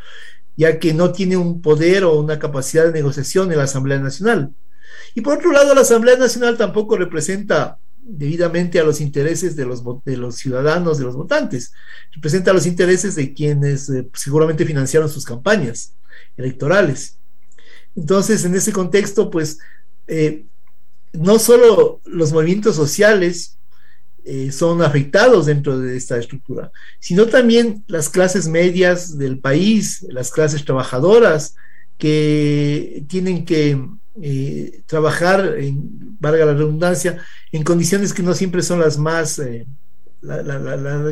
[0.57, 4.53] Ya que no tiene un poder o una capacidad de negociación en la Asamblea Nacional.
[5.15, 9.83] Y por otro lado, la Asamblea Nacional tampoco representa debidamente a los intereses de los,
[10.05, 11.73] de los ciudadanos, de los votantes,
[12.13, 15.93] representa los intereses de quienes eh, seguramente financiaron sus campañas
[16.37, 17.17] electorales.
[17.95, 19.59] Entonces, en ese contexto, pues
[20.09, 20.45] eh,
[21.13, 23.57] no solo los movimientos sociales
[24.25, 30.31] eh, son afectados dentro de esta estructura, sino también las clases medias del país, las
[30.31, 31.57] clases trabajadoras
[31.99, 33.81] que tienen que
[34.21, 37.19] eh, trabajar, en, valga la redundancia,
[37.51, 39.41] en condiciones que no siempre son las más,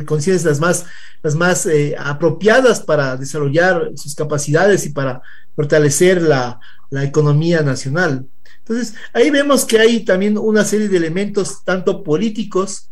[0.06, 0.86] condiciones las más,
[1.22, 1.68] las más
[1.98, 5.22] apropiadas para desarrollar sus capacidades y para
[5.56, 8.26] fortalecer la, la economía nacional.
[8.58, 12.89] Entonces, ahí vemos que hay también una serie de elementos, tanto políticos,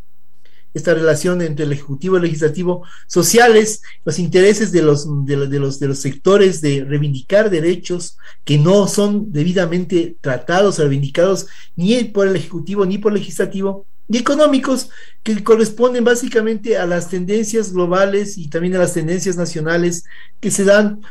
[0.75, 5.59] esta relación entre el Ejecutivo y el Legislativo, sociales, los intereses de los, de, de
[5.89, 12.37] los sectores de reivindicar derechos que no son debidamente tratados o reivindicados ni por el
[12.37, 14.89] Ejecutivo ni por el Legislativo, y económicos
[15.23, 20.05] que corresponden básicamente a las tendencias globales y también a las tendencias nacionales
[20.41, 21.03] que se dan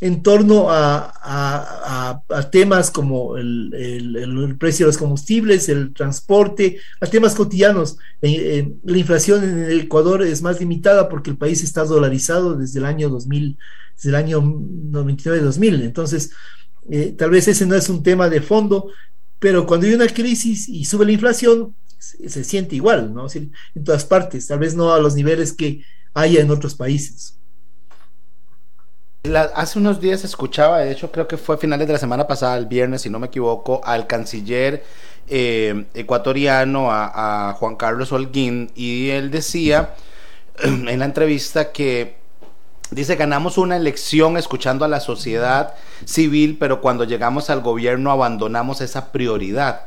[0.00, 7.96] en torno a, temas como el, precio de los combustibles, el transporte, a temas cotidianos.
[8.20, 12.56] Eh, eh, la inflación en el Ecuador es más limitada porque el país está dolarizado
[12.56, 13.56] desde el año 2000,
[13.96, 15.82] desde el año 99-2000.
[15.82, 16.30] Entonces,
[16.90, 18.90] eh, tal vez ese no es un tema de fondo,
[19.38, 23.26] pero cuando hay una crisis y sube la inflación, se siente igual, ¿no?
[23.34, 25.82] En todas partes, tal vez no a los niveles que
[26.14, 27.36] haya en otros países
[29.34, 32.56] hace unos días escuchaba, de hecho creo que fue a finales de la semana pasada,
[32.56, 34.84] el viernes, si no me equivoco, al canciller
[35.28, 39.94] eh, ecuatoriano, a, Juan Carlos Holguín, y él decía
[40.62, 42.16] en la entrevista que
[42.90, 48.80] dice, ganamos una elección escuchando a la sociedad civil, pero cuando llegamos al gobierno abandonamos
[48.80, 49.82] esa prioridad.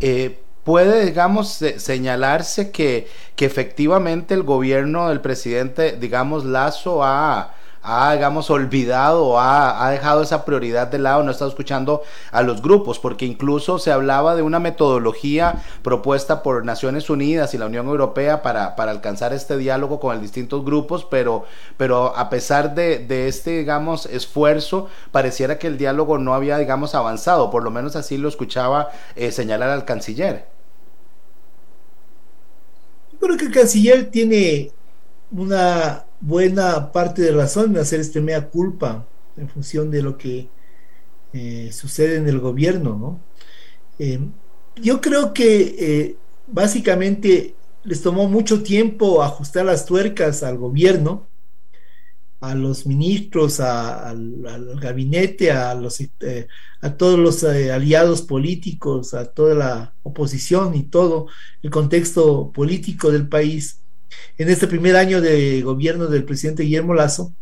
[0.00, 7.54] Eh, puede, digamos, señalarse que, que efectivamente el gobierno del presidente, digamos, Lazo ha
[7.84, 12.62] ha, digamos, olvidado, ha, ha dejado esa prioridad de lado, no estado escuchando a los
[12.62, 17.86] grupos, porque incluso se hablaba de una metodología propuesta por Naciones Unidas y la Unión
[17.86, 21.44] Europea para, para alcanzar este diálogo con los distintos grupos, pero,
[21.76, 26.94] pero a pesar de, de este, digamos, esfuerzo, pareciera que el diálogo no había, digamos,
[26.94, 30.46] avanzado, por lo menos así lo escuchaba eh, señalar al canciller.
[33.20, 34.70] Creo que el canciller tiene
[35.30, 40.48] una buena parte de razón en hacer este mea culpa en función de lo que
[41.32, 43.20] eh, sucede en el gobierno, ¿no?
[43.98, 44.20] Eh,
[44.76, 51.26] yo creo que eh, básicamente les tomó mucho tiempo ajustar las tuercas al gobierno,
[52.40, 56.00] a los ministros, al, gabinete, a, los,
[56.80, 61.26] a todos los aliados políticos, a toda la oposición y todo
[61.62, 63.80] el contexto político del país
[64.38, 67.32] en este primer año de gobierno del presidente Guillermo Lazo,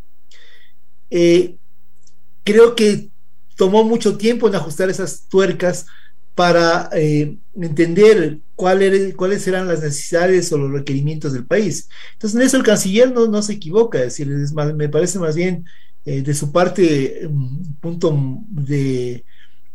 [1.11, 1.57] eh,
[2.45, 3.09] creo que
[3.57, 5.87] tomó mucho tiempo en ajustar esas tuercas
[6.35, 11.89] para eh, entender cuáles eran las necesidades o los requerimientos del país.
[12.15, 14.29] Entonces, en eso el canciller no, no se equivoca, es decir,
[14.75, 15.67] me parece más bien
[16.05, 18.17] eh, de su parte un punto
[18.49, 19.25] de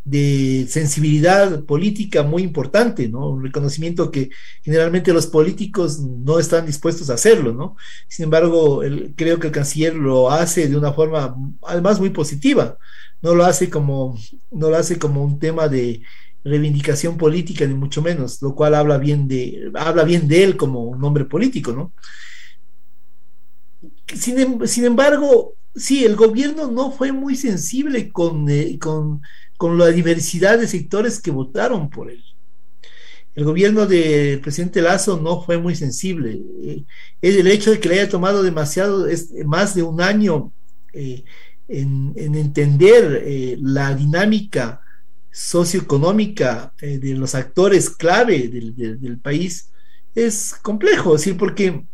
[0.07, 3.29] de sensibilidad política muy importante, ¿no?
[3.31, 4.29] Un reconocimiento que
[4.63, 7.75] generalmente los políticos no están dispuestos a hacerlo, ¿no?
[8.07, 8.81] Sin embargo,
[9.17, 12.77] creo que el canciller lo hace de una forma además muy positiva,
[13.21, 14.17] no lo hace como,
[14.49, 16.01] no lo hace como un tema de
[16.45, 20.85] reivindicación política, ni mucho menos, lo cual habla bien de, habla bien de él como
[20.85, 21.91] un hombre político, ¿no?
[24.15, 29.21] Sin, em, sin embargo, sí, el gobierno no fue muy sensible con, eh, con
[29.57, 32.23] con la diversidad de sectores que votaron por él.
[33.37, 36.41] El gobierno del presidente Lazo no fue muy sensible.
[36.63, 36.83] Eh,
[37.21, 40.51] el hecho de que le haya tomado demasiado, es, más de un año
[40.93, 41.23] eh,
[41.67, 44.81] en, entender eh, la dinámica
[45.31, 49.69] socioeconómica de los actores clave del, país
[50.15, 51.85] es complejo, decir, porque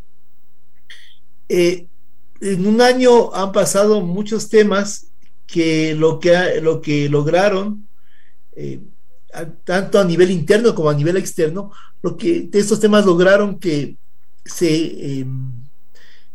[1.49, 5.08] en un año han pasado muchos temas
[5.48, 7.88] que lo que, lo que lograron,
[8.56, 8.82] eh,
[9.64, 13.98] tanto a nivel interno como a nivel externo, lo que estos temas lograron que
[14.46, 15.52] se, em,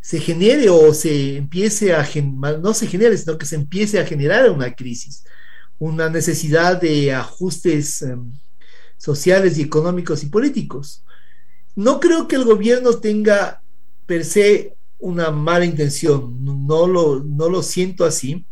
[0.01, 2.09] se genere o se empiece a,
[2.61, 5.25] no se genere, sino que se empiece a generar una crisis,
[5.79, 8.33] una necesidad de ajustes em,
[8.97, 11.05] sociales y económicos y políticos.
[11.77, 13.63] No creo que el gobierno tenga
[14.07, 18.45] per se una mala intención, no lo, no lo siento así,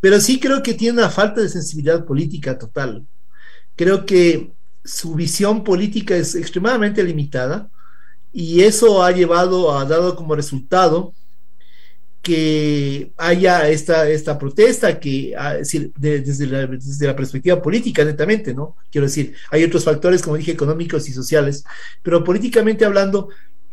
[0.00, 3.06] pero sí creo que tiene una falta de sensibilidad política total.
[3.74, 4.52] Creo que
[4.84, 7.68] su visión política es extremadamente limitada
[8.32, 11.12] y eso ha llevado, ha dado como resultado
[12.26, 18.74] que haya esta, esta protesta, que ah, desde, la, desde, la, perspectiva política, netamente, ¿no?
[18.90, 21.64] Quiero decir, hay otros factores, como dije, económicos y sociales,
[22.02, 23.28] pero políticamente hablando,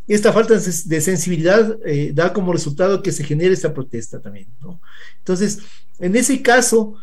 [0.07, 4.47] esta falta de sensibilidad eh, da como resultado que se genere esta protesta también.
[4.61, 4.79] ¿no?
[5.17, 5.59] Entonces,
[5.99, 6.95] en ese caso,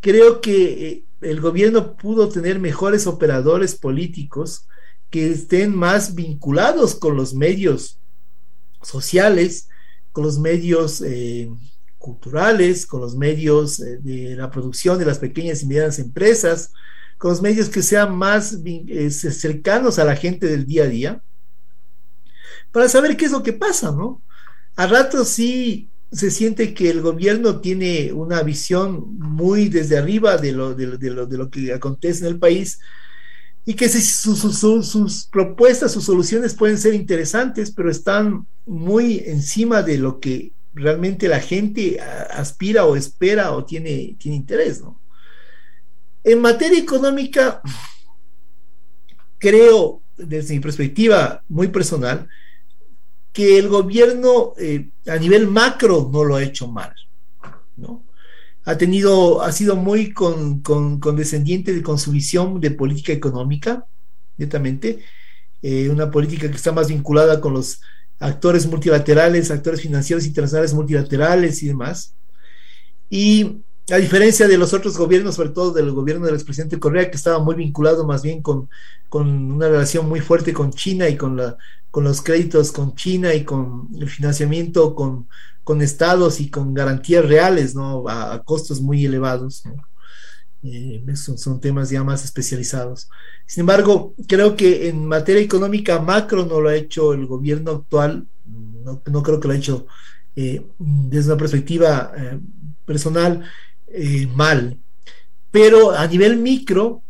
[0.00, 4.66] creo que eh, el gobierno pudo tener mejores operadores políticos
[5.10, 7.98] que estén más vinculados con los medios
[8.82, 9.68] sociales,
[10.12, 11.50] con los medios eh,
[11.98, 16.72] culturales, con los medios de la producción de las pequeñas y medianas empresas,
[17.18, 18.56] con los medios que sean más
[19.10, 21.22] cercanos a la gente del día a día
[22.72, 24.22] para saber qué es lo que pasa, ¿no?
[24.76, 30.52] A ratos sí se siente que el gobierno tiene una visión muy desde arriba de
[30.52, 32.80] lo, de, lo, de lo, que acontece en el país
[33.64, 40.18] y que sus propuestas, sus soluciones pueden ser interesantes, pero están muy encima de lo
[40.18, 45.00] que realmente la gente aspira o espera o tiene, tiene interés, ¿no?
[46.22, 47.62] En materia económica,
[49.38, 52.28] creo, desde mi perspectiva muy personal,
[53.32, 56.94] que el gobierno eh, a nivel macro no lo ha hecho mal,
[57.76, 58.04] ¿no?
[58.64, 63.86] Ha tenido, ha sido muy con, condescendiente con su visión de política económica,
[64.36, 65.00] netamente,
[65.62, 67.80] eh, una política que está más vinculada con los
[68.18, 72.14] actores multilaterales, actores financieros internacionales multilaterales y demás.
[73.08, 77.16] Y a diferencia de los otros gobiernos, sobre todo del gobierno del expresidente Correa, que
[77.16, 78.68] estaba muy vinculado más bien con,
[79.08, 81.56] con una relación muy fuerte con China y con la
[81.90, 85.28] con los créditos con China y con el financiamiento con,
[85.64, 88.08] con estados y con garantías reales, ¿no?
[88.08, 89.62] A, costos muy elevados,
[90.62, 93.08] eh, son, temas ya más especializados.
[93.46, 98.26] Sin embargo, creo que en materia económica macro no lo ha hecho el gobierno actual,
[98.46, 99.86] no, creo que lo ha hecho
[100.36, 102.38] eh, desde una perspectiva eh,
[102.84, 103.44] personal
[104.34, 104.78] mal.
[105.50, 107.02] Pero a nivel micro,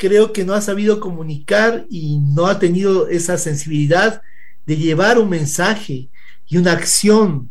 [0.00, 4.22] creo que no ha sabido comunicar y no ha tenido esa sensibilidad
[4.66, 6.08] de llevar un mensaje
[6.48, 7.50] y una acción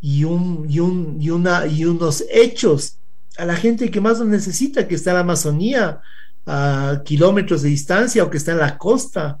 [0.00, 2.96] y, un, y, un, y, una, y unos hechos
[3.36, 6.00] a la gente que más lo necesita, que está en la Amazonía
[6.46, 9.38] a kilómetros de distancia o que está en la costa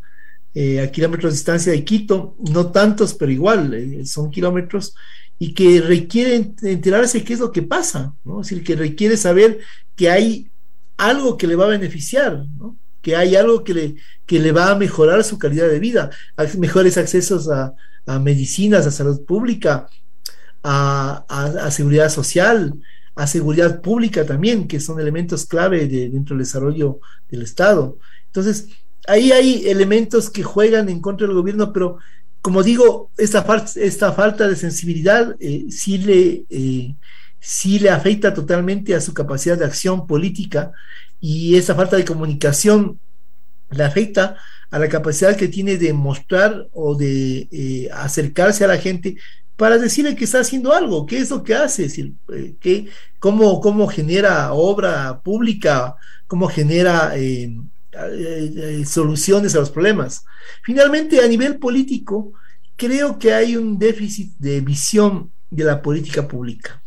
[0.52, 4.94] eh, a kilómetros de distancia de Quito, no tantos, pero igual eh, son kilómetros,
[5.38, 8.42] y que requieren enterarse qué es lo que pasa, ¿no?
[8.42, 9.60] es decir, que requiere saber
[9.96, 10.50] que hay
[11.00, 12.44] algo que le va a beneficiar,
[13.00, 13.94] que hay algo que le,
[14.26, 16.10] que le va a mejorar su calidad de vida,
[16.58, 17.74] mejores accesos a,
[18.20, 19.86] medicinas, a salud pública,
[20.62, 22.74] a, seguridad social,
[23.14, 27.96] a seguridad pública también, que son elementos clave de, dentro del desarrollo del Estado.
[28.26, 28.68] Entonces,
[29.08, 31.96] ahí hay elementos que juegan en contra del gobierno, pero
[32.42, 33.44] como digo, esta,
[33.76, 36.44] esta falta de sensibilidad eh, sí le...
[36.50, 36.94] Eh,
[37.40, 40.72] sí le afecta totalmente a su capacidad de acción política
[41.20, 42.98] y esa falta de comunicación
[43.70, 44.36] le afecta
[44.70, 49.16] a la capacidad que tiene de mostrar o de eh, acercarse a la gente
[49.56, 51.86] para decirle que está haciendo algo, qué es lo que hace,
[52.64, 55.96] eh, cómo, cómo, genera obra pública,
[56.26, 57.52] cómo genera eh,
[58.86, 60.24] soluciones a los problemas.
[60.62, 62.32] Finalmente, a nivel político,
[62.76, 66.82] creo que hay un déficit de visión de la política pública.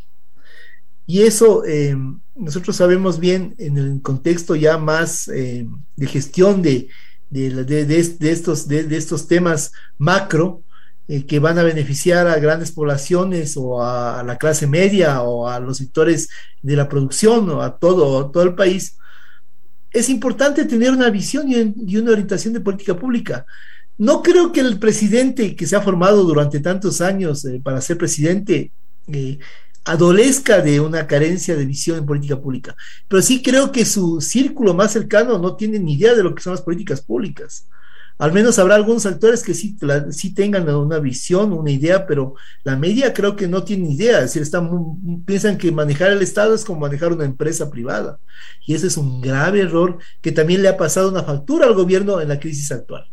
[1.05, 1.95] Y eso eh,
[2.35, 6.87] nosotros sabemos bien en el contexto ya más eh, de gestión de,
[7.31, 10.63] estos, de, estos temas macro
[11.07, 15.59] eh, que van a beneficiar a grandes poblaciones o a, la clase media o a
[15.59, 16.29] los sectores
[16.61, 18.97] de la producción o a todo, todo el país.
[19.91, 23.45] Es importante tener una visión y, una orientación de política pública.
[23.97, 28.71] No creo que el presidente que se ha formado durante tantos años para ser presidente
[29.85, 32.75] adolezca de una carencia de visión en política pública.
[33.07, 36.41] Pero sí creo que su círculo más cercano no tiene ni idea de lo que
[36.41, 37.67] son las políticas públicas.
[38.19, 39.75] Al menos habrá algunos actores que sí,
[40.35, 44.19] tengan una visión, una idea, pero la media creo que no tiene idea.
[44.21, 44.59] Es decir,
[45.25, 48.19] piensan que manejar el Estado es como manejar una empresa privada.
[48.65, 52.21] Y ese es un grave error que también le ha pasado una factura al gobierno
[52.21, 53.12] en la crisis actual.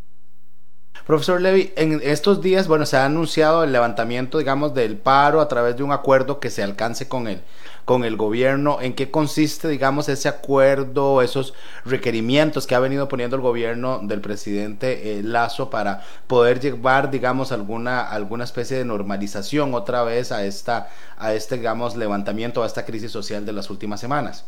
[1.10, 5.48] Profesor Levy, en estos días, bueno, se ha anunciado el levantamiento, digamos, del paro a
[5.48, 7.40] través de un acuerdo que se alcance con el,
[7.84, 8.78] con el gobierno.
[8.80, 11.52] ¿En qué consiste, digamos, ese acuerdo, esos
[11.84, 17.50] requerimientos que ha venido poniendo el gobierno del presidente eh, Lazo para poder llevar, digamos,
[17.50, 22.84] alguna, alguna especie de normalización otra vez a, esta, a este, digamos, levantamiento, a esta
[22.84, 24.44] crisis social de las últimas semanas?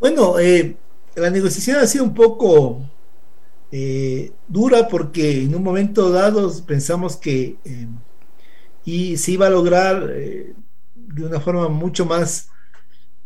[0.00, 0.76] Bueno, eh,
[1.14, 2.82] la negociación ha sido un poco
[3.78, 7.86] eh, dura porque en un momento dado pensamos que eh,
[8.86, 10.54] y se iba a lograr eh,
[10.94, 12.48] de una forma mucho más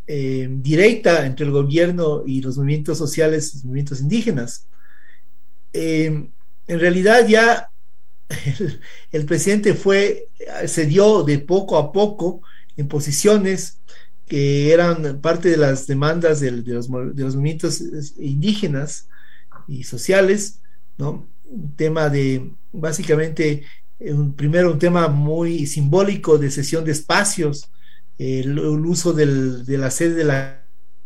[0.07, 4.65] directa entre el gobierno y los movimientos sociales, los movimientos indígenas.
[5.71, 6.33] en
[6.67, 7.71] realidad ya
[9.13, 10.27] el, presidente fue,
[10.67, 12.41] se dio de poco a poco
[12.75, 13.79] en posiciones
[14.27, 17.81] que eran parte de las demandas de, los, de los movimientos
[18.17, 19.07] indígenas,
[19.67, 20.59] y sociales,
[20.97, 21.27] ¿no?
[21.45, 23.63] Un tema de, básicamente,
[23.99, 27.69] un, primero un tema muy simbólico de cesión de espacios,
[28.17, 30.61] el, uso de la sede de la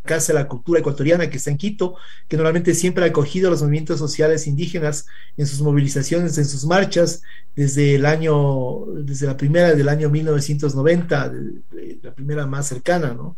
[0.05, 1.95] Casa de la Cultura Ecuatoriana que está en Quito,
[2.27, 6.65] que normalmente siempre ha acogido a los movimientos sociales indígenas en sus movilizaciones, en sus
[6.65, 7.23] marchas,
[7.55, 11.33] desde el año, desde la primera del año 1990,
[12.01, 13.35] la primera más cercana, ¿no?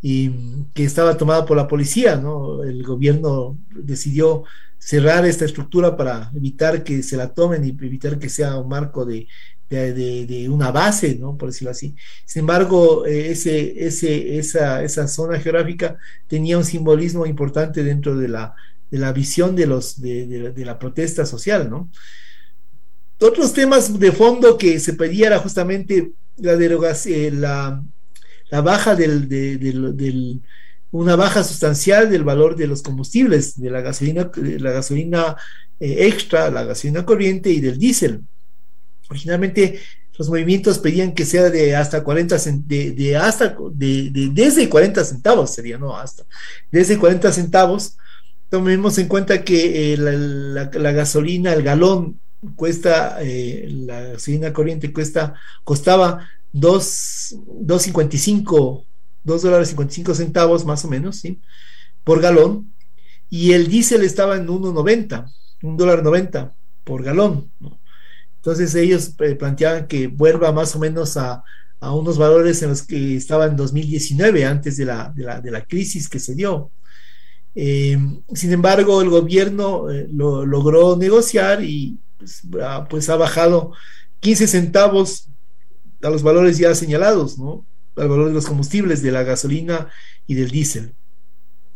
[0.00, 0.30] Y
[0.74, 2.62] que estaba tomada por la policía, ¿no?
[2.62, 4.44] El gobierno decidió
[4.78, 9.04] cerrar esta estructura para evitar que se la tomen y evitar que sea un marco
[9.04, 9.26] de,
[9.68, 11.36] de, una base, ¿no?
[11.36, 11.94] Por decirlo así.
[12.24, 18.28] Sin embargo, eh, ese, ese, esa, esa zona geográfica tenía un simbolismo importante dentro de
[18.28, 18.54] la,
[18.90, 21.90] de la visión de, los, de, la protesta social, ¿no?
[23.20, 27.82] Otros temas de fondo que se pedía era justamente la derogación, la
[28.50, 30.40] la baja del, del,
[30.90, 35.36] una baja sustancial del valor de los combustibles, de la gasolina, la gasolina
[35.80, 38.22] eh, extra, la gasolina corriente y del diésel.
[39.10, 39.80] Originalmente
[40.18, 42.36] los movimientos pedían que sea de hasta 40
[42.66, 46.24] de, de hasta de, desde 40 centavos sería no hasta
[46.72, 47.96] desde 40 centavos
[48.48, 52.18] tomemos en cuenta que eh, la, gasolina el galón
[52.56, 58.84] cuesta eh, la gasolina corriente cuesta costaba 2.55,
[59.24, 61.40] 2 dólares 55 centavos más o menos, ¿sí?
[62.04, 62.72] Por galón.
[63.30, 65.30] Y el diésel estaba en 1.90,
[65.62, 67.50] un dólar 90 por galón.
[68.36, 71.44] Entonces ellos eh, planteaban que vuelva más o menos a,
[71.80, 76.18] unos valores en los que estaba en 2019, antes de la, de la, crisis que
[76.18, 76.72] se dio.
[77.54, 82.42] Em, sin embargo, el gobierno eh, lo, logró negociar y pues,
[82.88, 83.72] pues ha bajado
[84.20, 85.28] 15 centavos
[86.02, 87.64] a los valores ya señalados, ¿no?
[87.96, 89.88] Al valor de los combustibles, de la gasolina
[90.26, 90.94] y del diésel.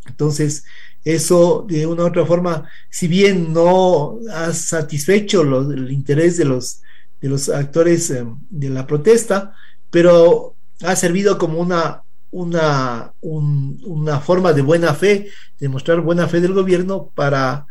[0.07, 0.65] Entonces,
[1.05, 6.83] eso de una u otra forma, si bien no ha satisfecho el interés de los,
[7.21, 9.55] de los actores eh, de la protesta,
[9.91, 16.41] pero ha servido como una, una, una forma de buena fe, de mostrar buena fe
[16.41, 17.67] del gobierno para,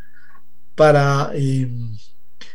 [0.74, 1.70] para eh,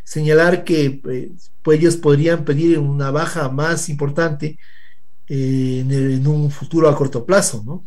[0.08, 1.32] señalar que eh,
[1.62, 4.58] pues ellos podrían pedir una baja más importante
[5.28, 7.62] eh, en, un futuro a corto plazo.
[7.66, 7.86] ¿no?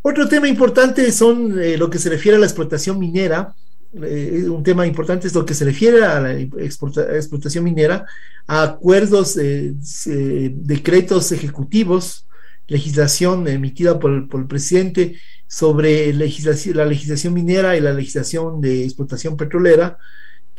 [0.00, 3.54] Otro tema importante son eh, lo que se refiere a la explotación minera.
[3.92, 8.06] un tema importante es lo que se refiere a la explotación minera,
[8.46, 9.36] a acuerdos,
[10.74, 12.24] decretos ejecutivos,
[12.66, 15.16] legislación emitida por, el presidente
[15.46, 19.98] sobre la legislación minera y la legislación de explotación petrolera,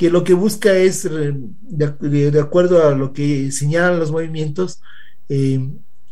[0.01, 4.81] que lo que busca es, de, acuerdo a lo que señalan los movimientos,
[5.29, 5.59] eh,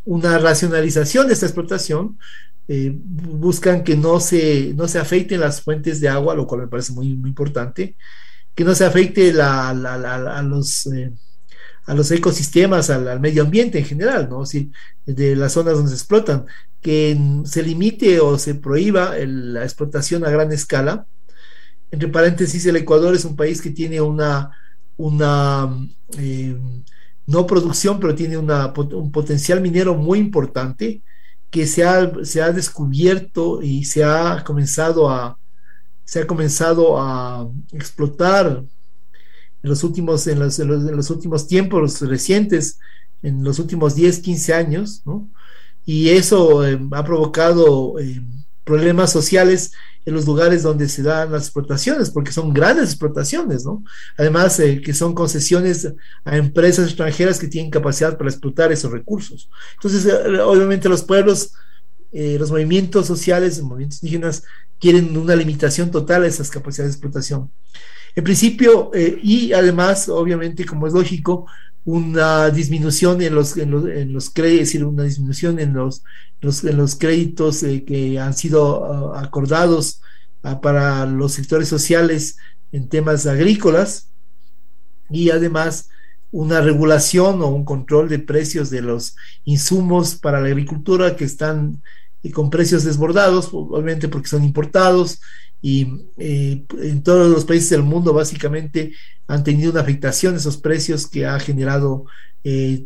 [0.06, 2.20] una racionalización de esta explotación.
[2.68, 6.68] Eh, buscan que no se, no se afeiten las fuentes de agua, lo cual me
[6.68, 7.96] parece muy, muy importante,
[8.54, 9.74] que no se afecte a,
[10.44, 11.12] los, eh,
[11.88, 14.46] a los ecosistemas, al, medio ambiente en general, ¿no?
[14.46, 14.72] Si,
[15.08, 16.46] de las zonas donde se explotan,
[16.80, 21.08] que se limite o se prohíba la explotación a gran escala,
[21.92, 24.52] entre paréntesis, el Ecuador es un país que tiene una,
[26.18, 26.58] eh,
[27.28, 31.02] no producción, pero tiene una, un potencial minero muy importante
[31.50, 35.38] que se ha, se ha descubierto y se ha comenzado a
[36.10, 38.64] se ha comenzado a explotar
[39.62, 42.80] en los últimos, en los, en los, últimos tiempos recientes
[43.22, 45.30] en los últimos 10, 15 años, ¿no?
[45.86, 48.22] Y eso eh, ha provocado eh,
[48.70, 49.72] problemas sociales
[50.05, 53.84] en los lugares donde se dan las explotaciones, porque son grandes explotaciones, ¿no?
[54.15, 55.91] Además, eh, que son concesiones
[56.24, 59.49] a empresas extranjeras que tienen capacidad para explotar esos recursos.
[59.74, 60.05] Entonces,
[60.43, 61.53] obviamente los pueblos,
[62.11, 64.43] los movimientos sociales, los movimientos indígenas,
[64.80, 67.51] quieren una limitación total a esas capacidades de explotación.
[68.15, 68.91] En principio,
[69.22, 71.47] y además, obviamente, como es lógico,
[71.86, 74.32] una disminución en los, en los, en los
[74.84, 76.03] una disminución en los,
[76.41, 80.01] en los créditos eh, que han sido ah, acordados
[80.43, 82.38] ah, para los sectores sociales
[82.71, 84.07] en temas agrícolas.
[85.09, 85.89] Y además
[86.32, 89.15] una regulación o un control de precios de los
[89.45, 91.82] insumos para la agricultura que están
[92.24, 95.20] eh, con precios desbordados, obviamente porque son importados
[95.61, 98.93] y eh, en todos los países del mundo básicamente
[99.28, 102.05] han tenido una afectación esos precios que ha generado
[102.43, 102.86] eh,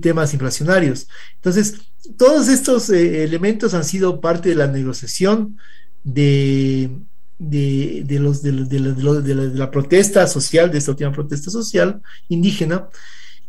[0.00, 1.08] temas inflacionarios.
[1.36, 1.74] Entonces,
[2.16, 5.58] todos estos eh, elementos han sido parte de la negociación
[6.02, 6.90] de,
[7.38, 12.88] de, de, la, protesta social, de esta última protesta social indígena.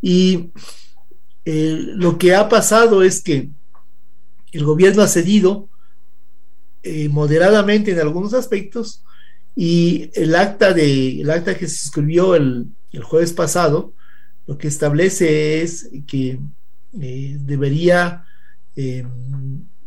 [0.02, 0.52] Y
[1.46, 3.50] lo que ha pasado es que
[4.56, 5.70] el gobierno ha cedido
[6.84, 9.04] eh, moderadamente en algunos aspectos
[9.56, 13.94] y el acta, de, el acta que se suscribió el, el jueves pasado
[14.48, 16.40] lo que establece es que
[17.02, 18.26] eh, debería,
[18.76, 19.06] eh,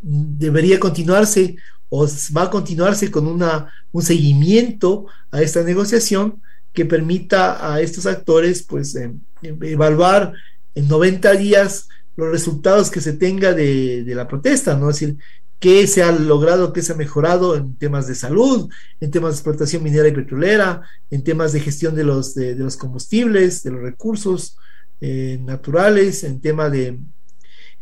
[0.03, 1.57] debería continuarse
[1.89, 2.07] o
[2.37, 6.43] va a continuarse con una, un seguimiento a esta negociación
[6.73, 8.97] que permita a estos actores pues
[9.43, 10.35] evaluar
[10.75, 11.89] en 90 días
[12.19, 14.91] los resultados que se tenga de, de, la protesta, ¿no?
[14.91, 15.19] Es decir,
[15.61, 18.69] qué se ha logrado, qué se ha mejorado en temas de salud,
[19.01, 22.77] en temas de explotación minera y petrolera, en temas de gestión de los, de, los
[22.77, 24.57] combustibles, de los recursos
[25.01, 26.99] eh, naturales, en tema de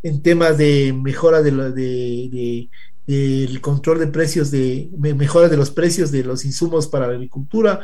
[0.03, 2.69] en temas de mejora de, de,
[3.07, 7.81] del control de precios, de mejora de los precios de los insumos para la agricultura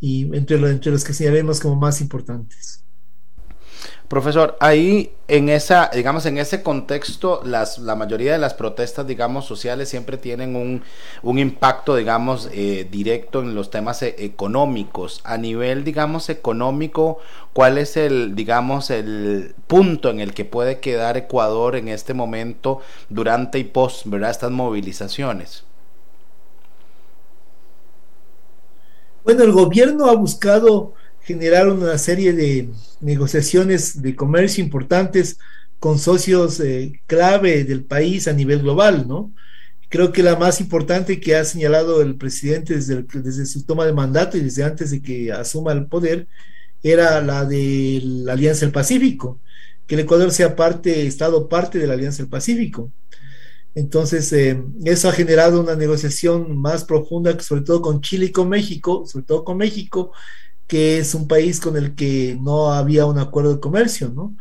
[0.00, 2.82] y entre, entre los que señalemos como más importantes.
[4.10, 9.44] Profesor, ahí en esa, digamos, en ese contexto, las, la mayoría de las protestas, digamos,
[9.44, 10.82] sociales siempre tienen un,
[11.22, 15.20] un impacto, digamos, eh, directo en los temas e, económicos.
[15.22, 17.18] A nivel, digamos, económico,
[17.52, 22.80] ¿cuál es el, digamos, el punto en el que puede quedar Ecuador en este momento
[23.10, 24.30] durante y post, ¿verdad?
[24.30, 25.62] Estas movilizaciones.
[29.22, 30.94] Bueno, el gobierno ha buscado
[31.30, 32.68] generar una serie de
[33.00, 35.38] negociaciones de comercio importantes
[35.78, 39.32] con socios eh, clave del país a nivel global, ¿no?
[39.88, 43.92] Creo que la más importante que ha señalado el presidente desde, desde su toma de
[43.92, 46.26] mandato y desde antes de que asuma el poder
[46.82, 49.38] era la de la Alianza del Pacífico,
[49.86, 52.90] que el Ecuador sea parte, Estado parte de la Alianza del Pacífico.
[53.76, 58.48] Entonces, eh, eso ha generado una negociación más profunda, sobre todo con Chile y con
[58.48, 60.12] México, sobre todo con México,
[60.70, 64.36] que es un país con el que no había un acuerdo de comercio, ¿no?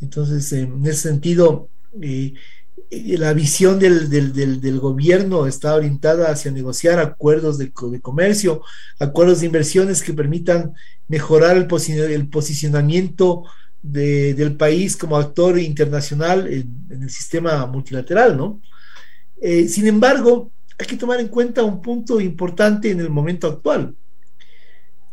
[0.00, 1.68] Entonces, en ese sentido,
[2.00, 2.32] eh,
[2.90, 7.70] eh, la visión del, del, gobierno está orientada hacia negociar acuerdos de,
[8.00, 8.62] comercio,
[8.98, 10.72] acuerdos de inversiones que permitan
[11.06, 11.68] mejorar el,
[12.00, 13.44] el posicionamiento
[13.82, 18.62] del país como actor internacional en, el sistema multilateral, ¿no?
[19.38, 23.94] Eh, sin embargo, hay que tomar en cuenta un punto importante en el momento actual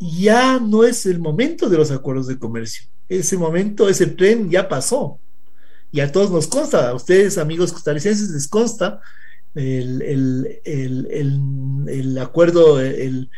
[0.02, 2.86] ya no es el momento de los acuerdos de comercio.
[3.08, 5.20] Ese momento, ese tren ya pasó.
[5.92, 9.02] Y a todos nos consta, a ustedes, amigos costarricenses, les consta
[9.54, 10.58] el,
[12.20, 13.30] acuerdo, el,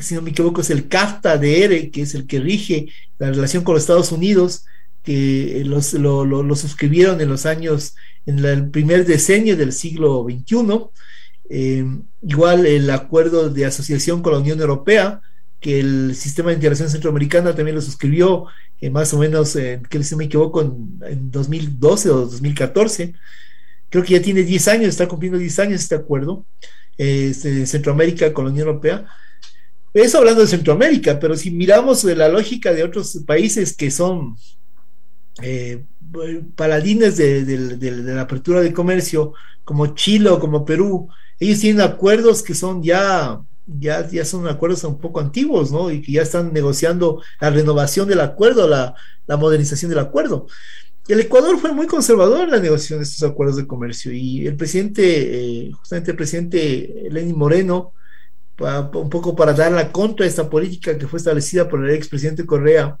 [0.00, 3.30] si no me equivoco, es el CAFTA de ERE, que es el que rige la
[3.30, 4.66] relación con los Estados Unidos,
[5.02, 7.96] que los, lo, suscribieron en los años,
[8.26, 10.80] en el primer decenio del siglo XXI.
[11.50, 11.84] Eh,
[12.22, 15.20] igual el acuerdo de asociación con la Unión Europea,
[15.64, 18.44] que el sistema de integración centroamericana también lo suscribió
[18.82, 23.14] eh, más o menos, eh, que si me equivoco, en, 2012 o 2014.
[23.88, 26.44] Creo que ya tiene 10 años, está cumpliendo 10 años este acuerdo,
[26.98, 29.06] eh, este, Centroamérica con la Unión Europea.
[29.94, 34.36] Eso hablando de Centroamérica, pero si miramos la lógica de otros países que son
[36.56, 39.32] paladines de, de, la apertura de comercio,
[39.64, 41.08] como Chile o como Perú,
[41.40, 45.90] ellos tienen acuerdos que son ya ya, ya son acuerdos un poco antiguos, ¿no?
[45.90, 48.94] Y que ya están negociando la renovación del acuerdo, la,
[49.26, 50.46] la modernización del acuerdo.
[51.06, 54.56] El Ecuador fue muy conservador en la negociación de estos acuerdos de comercio y el
[54.56, 57.92] presidente, eh, justamente el presidente Lenín Moreno,
[58.58, 62.46] un poco para dar la contra a esta política que fue establecida por el expresidente
[62.46, 62.98] Correa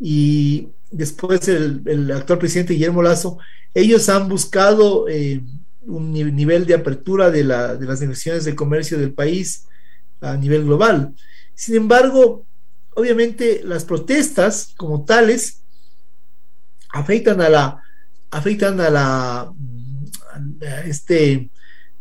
[0.00, 3.38] y después el, actual presidente Guillermo Lazo,
[3.72, 5.40] ellos han buscado eh,
[5.86, 9.66] un nivel de apertura de, la, de las negociaciones de comercio del país
[10.22, 11.14] a nivel global.
[11.54, 12.46] Sin embargo,
[12.94, 15.62] obviamente las protestas como tales
[16.90, 17.82] afectan a la
[18.30, 19.52] afectan a la
[20.86, 21.50] este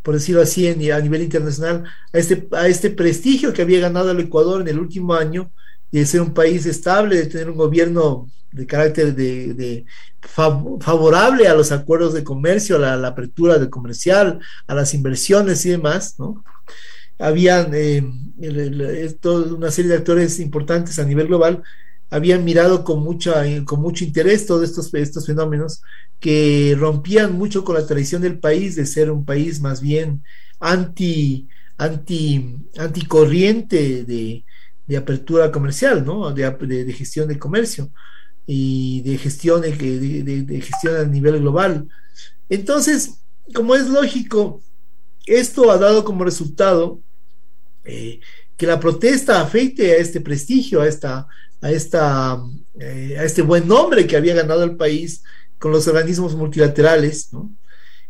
[0.01, 4.19] por decirlo así a nivel internacional a este a este prestigio que había ganado el
[4.19, 5.51] Ecuador en el último año
[5.91, 9.85] de ser un país estable de tener un gobierno de carácter de,
[10.19, 15.69] favorable a los acuerdos de comercio, a la, apertura de comercial, a las inversiones y
[15.69, 16.43] demás, ¿no?
[17.21, 18.03] Habían eh,
[19.23, 21.63] una serie de actores importantes a nivel global
[22.11, 25.81] habían mirado con, mucha, con mucho interés todos estos, estos fenómenos
[26.19, 30.21] que rompían mucho con la tradición del país de ser un país más bien
[30.59, 31.47] anti,
[31.77, 34.43] anti, anticorriente de,
[34.85, 36.33] de apertura comercial, ¿no?
[36.33, 37.89] de, de, gestión de comercio
[38.45, 41.87] y de gestión, de, de, gestión a nivel global.
[42.49, 43.21] Entonces,
[43.55, 44.61] como es lógico,
[45.25, 46.99] esto ha dado como resultado
[47.91, 48.21] eh,
[48.55, 51.27] que la protesta afecte a este prestigio, a, esta,
[51.61, 52.41] a, esta,
[52.79, 55.23] eh, a este buen nombre que había ganado el país
[55.59, 57.31] con los organismos multilaterales,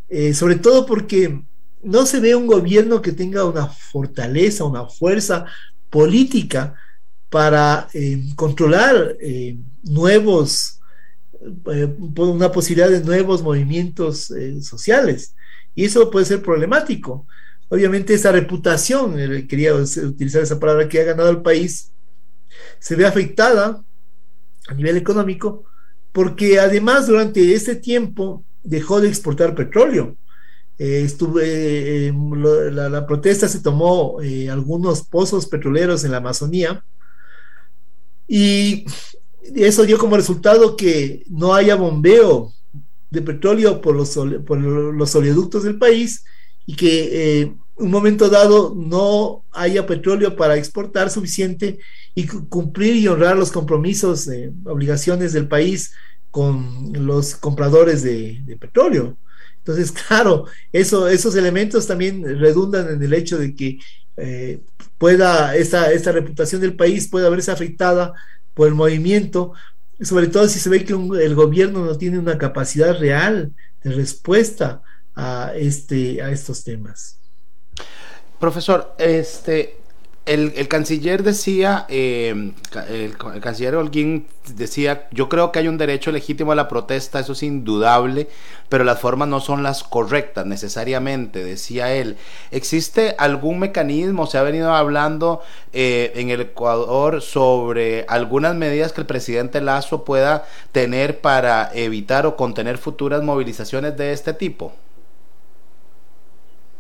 [0.10, 1.42] eh, sobre todo porque
[1.82, 5.46] no se ve un gobierno que tenga una fortaleza, una fuerza
[5.90, 6.76] política
[7.30, 7.88] para
[8.36, 9.18] controlar
[9.84, 10.80] nuevos,
[12.18, 15.34] una posibilidad de nuevos movimientos sociales.
[15.74, 17.26] Y eso puede ser problemático.
[17.72, 21.94] Obviamente esa reputación, eh, quería utilizar esa palabra que ha ganado el país,
[22.80, 23.82] se ve afectada
[24.68, 25.64] a nivel económico
[26.12, 30.18] porque además durante este tiempo dejó de exportar petróleo.
[30.78, 32.14] estuve,
[32.74, 34.18] la, protesta se tomó
[34.50, 36.84] algunos pozos petroleros en la Amazonía
[38.28, 38.86] y
[39.56, 42.52] eso dio como resultado que no haya bombeo
[43.10, 46.26] de petróleo por los, por los oleoductos del país
[46.66, 51.80] y que eh, un momento dado no haya petróleo para exportar suficiente
[52.14, 54.30] y cumplir y honrar los compromisos,
[54.66, 55.94] obligaciones del país
[56.30, 59.18] con los compradores de, petróleo.
[59.58, 63.80] Entonces, claro, eso, esos elementos también redundan en el hecho de que
[64.18, 64.62] eh,
[64.98, 68.14] pueda esta, esta reputación del país pueda verse afectada
[68.54, 69.54] por el movimiento,
[70.02, 73.54] sobre todo si se ve que el gobierno no tiene una capacidad real
[73.84, 74.82] de respuesta
[75.16, 77.20] a, este, a estos temas.
[78.40, 79.82] Profesor, este,
[80.26, 82.54] el, canciller decía, eh,
[82.90, 87.34] el, canciller Holguín decía, yo creo que hay un derecho legítimo a la protesta, eso
[87.34, 88.30] es indudable,
[88.70, 92.18] pero las formas no son las correctas necesariamente, decía él.
[92.52, 95.42] ¿Existe algún mecanismo, se ha venido hablando
[95.74, 102.28] eh, en el Ecuador sobre algunas medidas que el presidente Lazo pueda tener para evitar
[102.28, 104.72] o contener futuras movilizaciones de este tipo?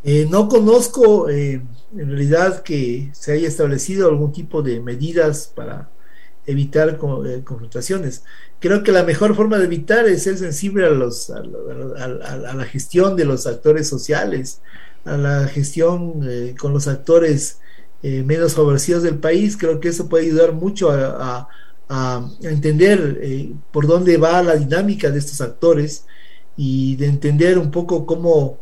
[0.03, 1.61] Eh, no conozco eh,
[1.95, 5.89] en realidad que se haya establecido algún tipo de medidas para
[6.47, 8.23] evitar eh, confrontaciones.
[8.59, 13.15] Creo que la mejor forma de evitar es ser sensible a, los, a, la gestión
[13.15, 14.61] de los actores sociales,
[15.05, 16.27] a la gestión
[16.59, 17.59] con los actores
[18.03, 19.57] menos favorecidos del país.
[19.57, 21.47] Creo que eso puede ayudar mucho a
[22.41, 26.05] entender por dónde va la dinámica de estos actores
[26.55, 28.59] y de entender un poco cómo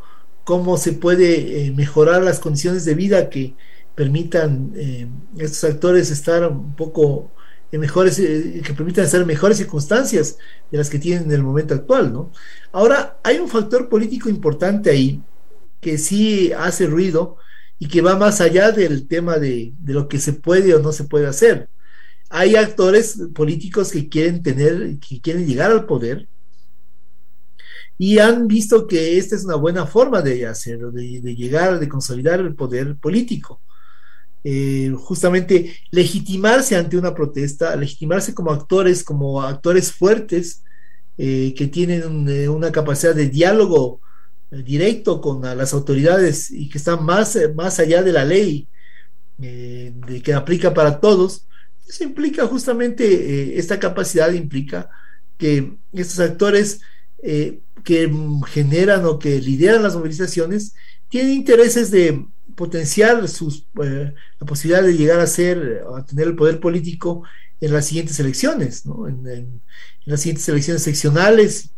[0.50, 3.54] cómo se puede eh, mejorar las condiciones de vida que
[3.93, 7.32] permitan eh, estos actores estar un poco
[7.72, 10.39] en mejores, eh, que permitan estar en mejores circunstancias
[10.72, 12.32] de las que tienen en el momento actual, ¿no?
[12.72, 15.22] Ahora, hay un factor político importante ahí
[15.82, 17.38] que sí hace ruido
[17.78, 20.91] y que va más allá del tema de, de lo que se puede o no
[20.93, 21.70] se puede hacer.
[22.32, 26.28] Hay actores políticos que quieren tener, que quieren llegar al poder,
[28.02, 32.39] y han visto que esta es una buena forma de hacerlo, de, llegar, de consolidar
[32.39, 33.62] el poder político.
[34.45, 40.64] Eh, justamente legitimarse ante una protesta, legitimarse como actores, como actores fuertes
[41.18, 44.00] eh, que tienen eh, una capacidad de diálogo
[44.50, 48.68] directo con las autoridades y que están más, más allá de la ley
[49.38, 51.47] de que aplica para todos.
[51.86, 54.89] Eso implica justamente, esta capacidad implica
[55.38, 56.80] que estos actores
[57.22, 58.11] que
[58.47, 60.74] generan o que lideran las movilizaciones
[61.09, 66.36] tienen intereses de potenciar sus, eh, la posibilidad de llegar a ser, a tener el
[66.36, 67.24] poder político
[67.61, 69.07] en las siguientes elecciones, ¿no?
[69.07, 69.61] en,
[70.05, 71.70] las siguientes elecciones seccionales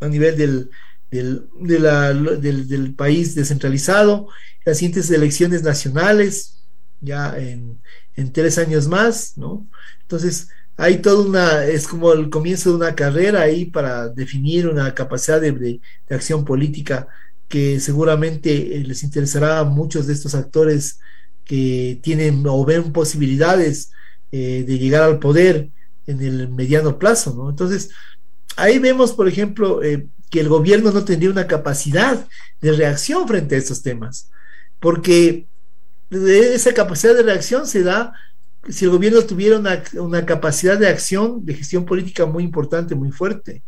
[0.00, 0.70] a nivel del,
[1.10, 4.28] del, del, del, país descentralizado,
[4.64, 6.62] las siguientes elecciones nacionales,
[7.00, 7.78] ya en,
[8.16, 9.66] en tres años más, ¿no?
[10.02, 10.48] Entonces,
[10.80, 15.38] hay toda una, es como el comienzo de una carrera ahí para definir una capacidad
[15.38, 17.06] de, de, acción política
[17.48, 20.98] que seguramente eh, les interesará a muchos de estos actores
[21.44, 23.92] que tienen o ven posibilidades
[24.32, 25.68] eh, de llegar al poder
[26.06, 27.50] en el mediano plazo, ¿no?
[27.50, 27.90] Entonces,
[28.56, 32.26] ahí vemos, por ejemplo, eh, que el gobierno no tendría una capacidad
[32.62, 34.30] de reacción frente a estos temas,
[34.80, 35.46] porque
[36.10, 38.14] esa capacidad de reacción se da
[38.68, 43.62] si el gobierno tuviera una, capacidad de acción, de gestión política muy importante, muy fuerte,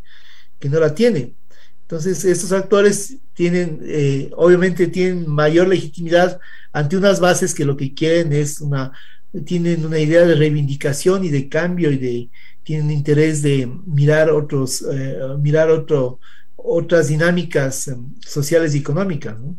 [0.59, 1.35] que no la tiene.
[1.83, 6.39] Entonces, estos actores tienen, eh, obviamente, tienen mayor legitimidad
[6.73, 8.93] ante unas bases que lo que quieren es una,
[9.45, 12.31] tienen una idea de reivindicación y de cambio y de,
[12.63, 16.21] tienen interés de mirar otros, eh, mirar otro,
[16.57, 19.57] otras dinámicas eh, sociales y económicas, ¿no?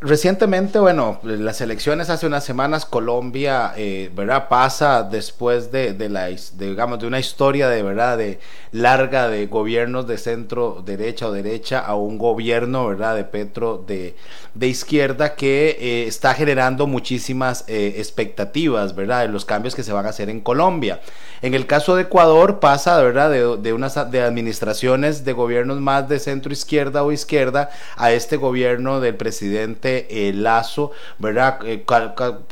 [0.00, 4.48] Recientemente, bueno, las elecciones hace unas semanas, Colombia, eh, ¿verdad?
[4.48, 8.40] Pasa después de, de la, digamos, de una historia de verdad de
[8.72, 13.14] larga de gobiernos de centro derecha o derecha a un gobierno, ¿verdad?
[13.14, 14.16] De Petro de,
[14.54, 19.22] de izquierda que eh, está generando muchísimas eh, expectativas, ¿verdad?
[19.22, 21.00] De los cambios que se van a hacer en Colombia.
[21.42, 23.30] En el caso de Ecuador pasa, ¿verdad?
[23.30, 28.36] De, de unas de administraciones de gobiernos más de centro izquierda o izquierda a este
[28.36, 31.58] gobierno del presidente el Lazo, ¿verdad?
[31.64, 31.84] Eh,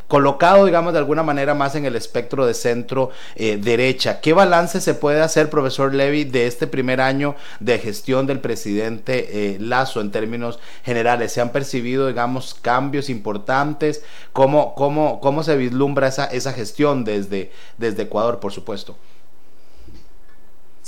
[0.07, 4.21] colocado, digamos, de alguna manera más en el espectro de centro eh, derecha.
[4.21, 9.53] ¿Qué balance se puede hacer, profesor Levy, de este primer año de gestión del presidente
[9.53, 11.31] eh, Lazo en términos generales?
[11.31, 14.03] ¿Se han percibido, digamos, cambios importantes?
[14.33, 18.95] ¿Cómo, cómo, cómo se vislumbra esa, esa gestión desde, desde Ecuador, por supuesto?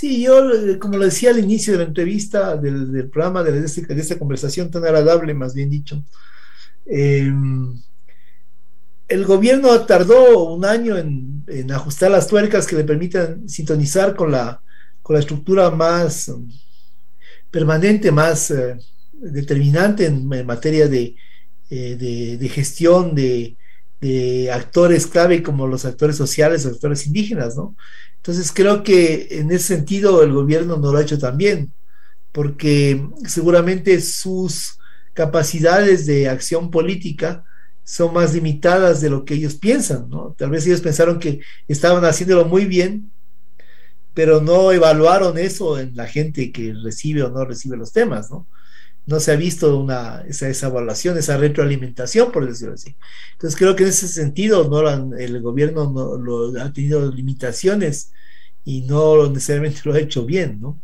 [0.01, 0.49] Sí, yo,
[0.79, 4.71] como lo decía al inicio de la entrevista, del, programa, de, este, de, esta conversación
[4.71, 6.03] tan agradable, más bien dicho,
[6.85, 7.81] Em,
[9.07, 14.61] el gobierno tardó un año en, ajustar las tuercas que le permitan sintonizar con la,
[15.01, 16.49] con la estructura más um,
[17.49, 18.77] permanente, más eh,
[19.13, 21.15] determinante en, materia de,
[21.69, 23.57] eh, de, gestión de,
[24.51, 27.75] actores clave como los actores sociales, los actores indígenas, ¿no?
[28.21, 31.73] Entonces creo que en ese sentido el gobierno no lo ha hecho tan bien,
[32.31, 34.77] porque seguramente sus
[35.13, 37.43] capacidades de acción política
[37.83, 40.35] son más limitadas de lo que ellos piensan, ¿no?
[40.37, 43.11] Tal vez ellos pensaron que estaban haciéndolo muy bien,
[44.13, 48.45] pero no evaluaron eso en la gente que recibe o no recibe los temas, ¿no?
[49.05, 52.95] No se ha visto una, esa, esa evaluación, esa retroalimentación, por decirlo así.
[53.33, 54.87] Entonces creo que en ese sentido no
[55.17, 58.11] el gobierno no, lo, ha tenido limitaciones
[58.63, 60.79] y no necesariamente lo ha hecho bien, ¿no?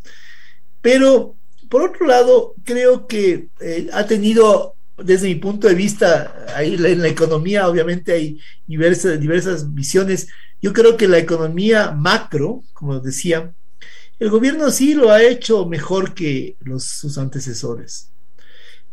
[0.81, 1.37] Pero
[1.69, 7.01] por otro lado, creo que eh, ha tenido, desde mi punto de vista, ahí en
[7.01, 10.27] la economía obviamente hay diversas, diversas visiones.
[10.61, 13.53] Yo creo que la economía macro, como decía,
[14.19, 18.09] el gobierno sí lo ha hecho mejor que sus antecesores.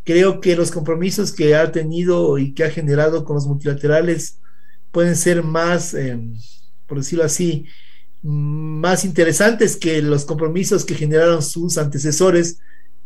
[0.04, 4.38] Creo que los compromisos que ha tenido y que ha generado con los multilaterales
[4.92, 6.36] pueden ser más, em,
[6.86, 7.66] por decirlo así,
[8.22, 12.58] más interesantes que los compromisos que generaron sus antecesores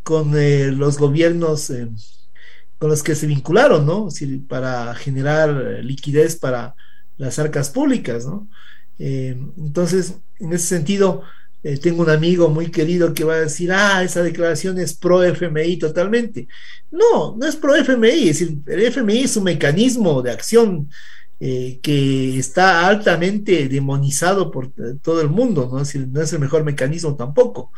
[0.03, 1.89] con eh, los gobiernos eh,
[2.79, 4.09] con los que se vincularon, ¿no?
[4.49, 6.77] para generar liquidez para
[7.17, 8.49] las arcas públicas, ¿no?
[9.01, 11.23] Eh, entonces, en ese sentido,
[11.83, 15.77] tengo un amigo muy querido que va a decir, ah, esa declaración es pro FMI
[15.77, 16.49] totalmente.
[16.91, 20.89] No, no es pro FMI, es decir, el FMI es un mecanismo de acción
[21.41, 25.81] eh, que está altamente demonizado por todo el mundo, ¿no?
[25.81, 27.71] Es no es el mejor mecanismo tampoco.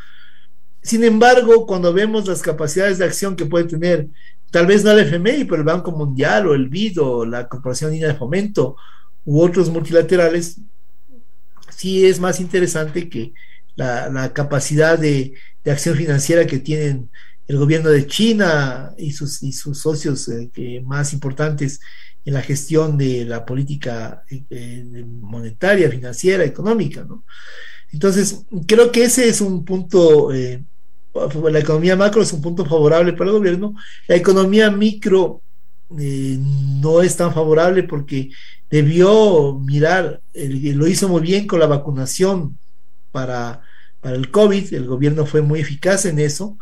[0.83, 4.09] Sin embargo, cuando vemos las capacidades de acción que puede tener,
[4.51, 7.93] tal vez no el FMI, pero el Banco Mundial o el BID o la Corporación
[7.93, 8.77] Línea de Fomento
[9.25, 10.59] u otros multilaterales,
[11.69, 13.33] sí es más interesante que
[13.77, 15.35] la, capacidad de,
[15.67, 17.11] acción financiera que tienen
[17.47, 21.81] el gobierno de China y sus, y sus socios eh, más importantes
[22.25, 27.07] en la gestión de la política eh, monetaria, financiera, económica.
[27.93, 30.63] Entonces, creo que ese es un punto, eh,
[31.51, 33.75] la economía macro es un punto favorable para el gobierno,
[34.07, 35.41] la economía micro
[35.99, 38.31] eh, no es tan favorable porque
[38.71, 42.57] debió mirar, lo hizo muy bien con la vacunación
[43.13, 43.63] para,
[44.01, 46.59] para el COVID, el gobierno fue muy eficaz en eso,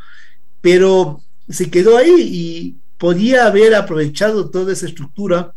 [0.61, 5.55] pero se quedó ahí y podía haber aprovechado toda esa estructura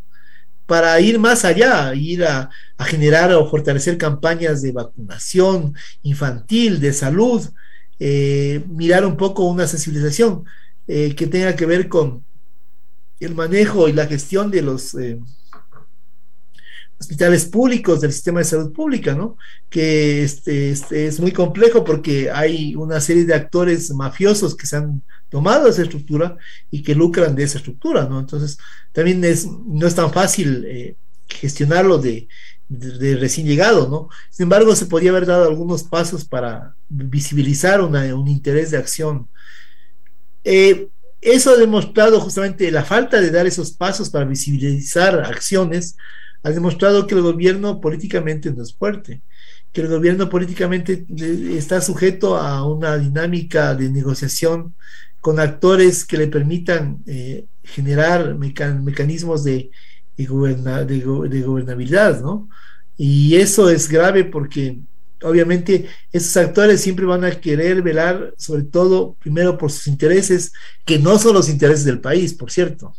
[0.66, 7.42] para ir más allá, ir a, generar o fortalecer campañas de vacunación infantil, de salud,
[8.00, 10.46] eh, mirar un poco una sensibilización
[10.88, 12.24] eh, que tenga que ver con
[13.20, 15.20] el manejo y la gestión de los, eh,
[17.02, 19.36] hospitales públicos del sistema de salud pública, ¿no?
[19.70, 24.78] Que este, este, es muy complejo porque hay una serie de actores mafiosos que se
[24.78, 26.38] han tomado esa estructura
[26.70, 28.20] y que lucran de esa estructura, ¿no?
[28.20, 28.60] Entonces,
[28.92, 30.96] también es, no es tan fácil eh,
[31.28, 32.28] gestionarlo de,
[32.70, 34.10] de, recién llegado, ¿no?
[34.30, 39.28] Sin embargo, se podría haber dado algunos pasos para visibilizar un interés de acción.
[40.44, 40.88] Eh,
[41.20, 45.96] eso ha demostrado justamente la falta de dar esos pasos para visibilizar acciones,
[46.44, 49.22] ha demostrado que el gobierno políticamente no es fuerte,
[49.72, 51.06] que el gobierno políticamente
[51.56, 54.74] está sujeto a una dinámica de negociación
[55.22, 59.70] con actores que le permitan eh, generar mecanismos de,
[60.18, 62.50] de, gobernabilidad, ¿no?
[62.98, 64.80] Y eso es grave porque
[65.24, 70.54] obviamente esos actores siempre van a querer velar sobre todo primero por sus intereses,
[70.86, 72.94] que no son los intereses del país, por cierto.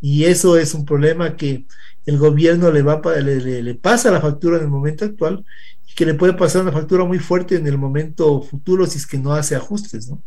[0.00, 1.66] Y eso es un problema que
[2.06, 5.44] el gobierno le, va, le, le, pasa la factura en el momento actual
[5.88, 9.06] y que le puede pasar una factura muy fuerte en el momento futuro si es
[9.06, 10.08] que no hace ajustes.
[10.08, 10.22] ¿no?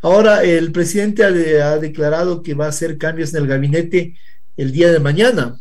[0.00, 4.16] Ahora, el presidente ha, declarado que va a hacer cambios en el gabinete
[4.56, 5.60] el día de mañana.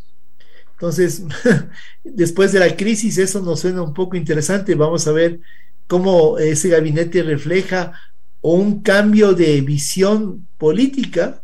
[0.74, 1.24] Entonces,
[2.04, 4.74] después de la crisis, eso nos suena un poco interesante.
[4.76, 5.40] Vamos a ver
[5.88, 7.94] cómo ese gabinete refleja
[8.42, 11.44] un cambio de visión política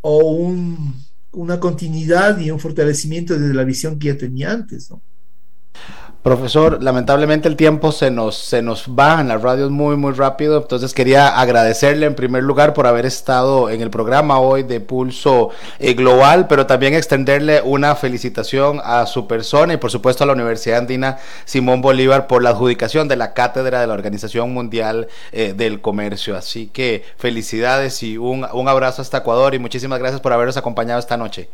[0.00, 0.94] o un
[1.32, 5.02] una continuidad y un fortalecimiento desde la visión que ya tenía antes, ¿no?
[6.22, 10.58] Profesor, lamentablemente el tiempo se nos, se nos va en las radios muy, muy rápido,
[10.58, 15.50] entonces quería agradecerle en primer lugar por haber estado en el programa hoy de Pulso
[15.80, 20.34] eh, Global, pero también extenderle una felicitación a su persona y por supuesto a la
[20.34, 25.54] Universidad Andina Simón Bolívar por la adjudicación de la cátedra de la Organización Mundial eh,
[25.56, 26.36] del Comercio.
[26.36, 31.00] Así que felicidades y un, un abrazo hasta Ecuador y muchísimas gracias por habernos acompañado
[31.00, 31.48] esta noche.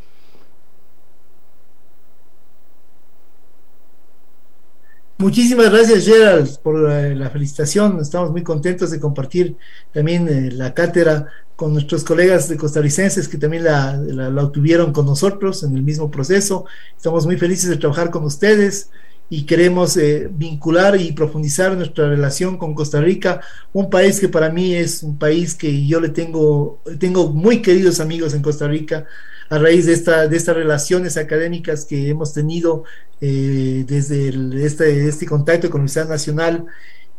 [5.20, 7.98] Muchísimas gracias, Gerald, por la, felicitación.
[8.00, 9.56] Estamos muy contentos de compartir
[9.92, 15.06] también eh, la cátedra con nuestros colegas de costarricenses que también la, la, obtuvieron con
[15.06, 16.66] nosotros en el mismo proceso.
[16.96, 18.90] Estamos muy felices de trabajar con ustedes
[19.30, 23.40] y queremos eh, vincular y profundizar nuestra relación con Costa Rica,
[23.72, 28.00] un país que para mí es un país que yo le tengo, tengo muy queridos
[28.00, 29.06] amigos en Costa Rica
[29.50, 32.84] a raíz de, esta, de estas relaciones académicas que hemos tenido
[33.20, 34.28] eh, desde
[34.64, 36.66] este, este contacto con la Universidad Nacional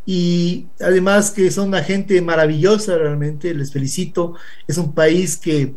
[0.06, 4.36] y además que son una gente maravillosa realmente, les felicito,
[4.68, 5.76] es un país que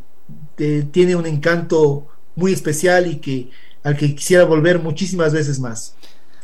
[0.59, 3.51] eh, tiene un encanto muy especial y que
[3.83, 5.97] al que quisiera volver muchísimas veces más.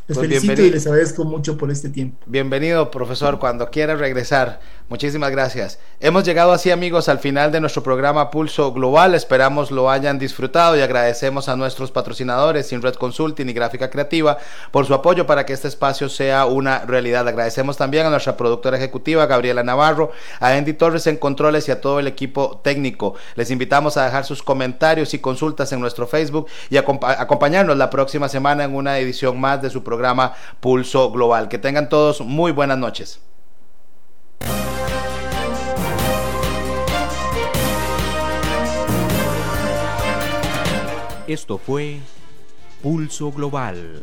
[0.09, 2.17] Les pues felicito y les agradezco mucho por este tiempo.
[2.25, 4.59] Bienvenido, profesor, cuando quiera regresar.
[4.89, 5.77] Muchísimas gracias.
[5.99, 9.13] Hemos llegado así, amigos, al final de nuestro programa Pulso Global.
[9.13, 14.39] Esperamos lo hayan disfrutado y agradecemos a nuestros patrocinadores, Sinred Consulting y Gráfica Creativa,
[14.71, 17.27] por su apoyo para que este espacio sea una realidad.
[17.27, 21.81] Agradecemos también a nuestra productora ejecutiva, Gabriela Navarro, a Andy Torres en Controles y a
[21.81, 23.13] todo el equipo técnico.
[23.35, 28.27] Les invitamos a dejar sus comentarios y consultas en nuestro Facebook y acompañarnos la próxima
[28.27, 31.47] semana en una edición más de su programa Pulso Global.
[31.47, 33.19] Que tengan todos muy buenas noches.
[41.29, 41.99] Esto fue
[42.81, 44.01] Pulso Global.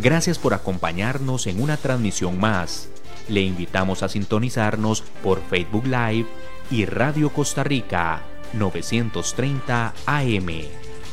[0.00, 2.88] Gracias por acompañarnos en una transmisión más.
[3.28, 6.26] Le invitamos a sintonizarnos por Facebook Live
[6.70, 8.22] y Radio Costa Rica
[8.54, 10.46] 930 AM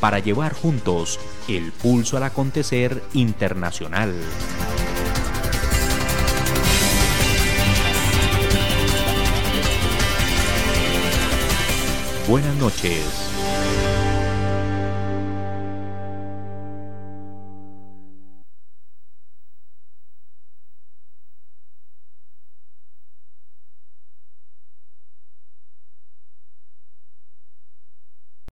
[0.00, 4.14] para llevar juntos el pulso al acontecer internacional.
[12.26, 13.29] Buenas noches.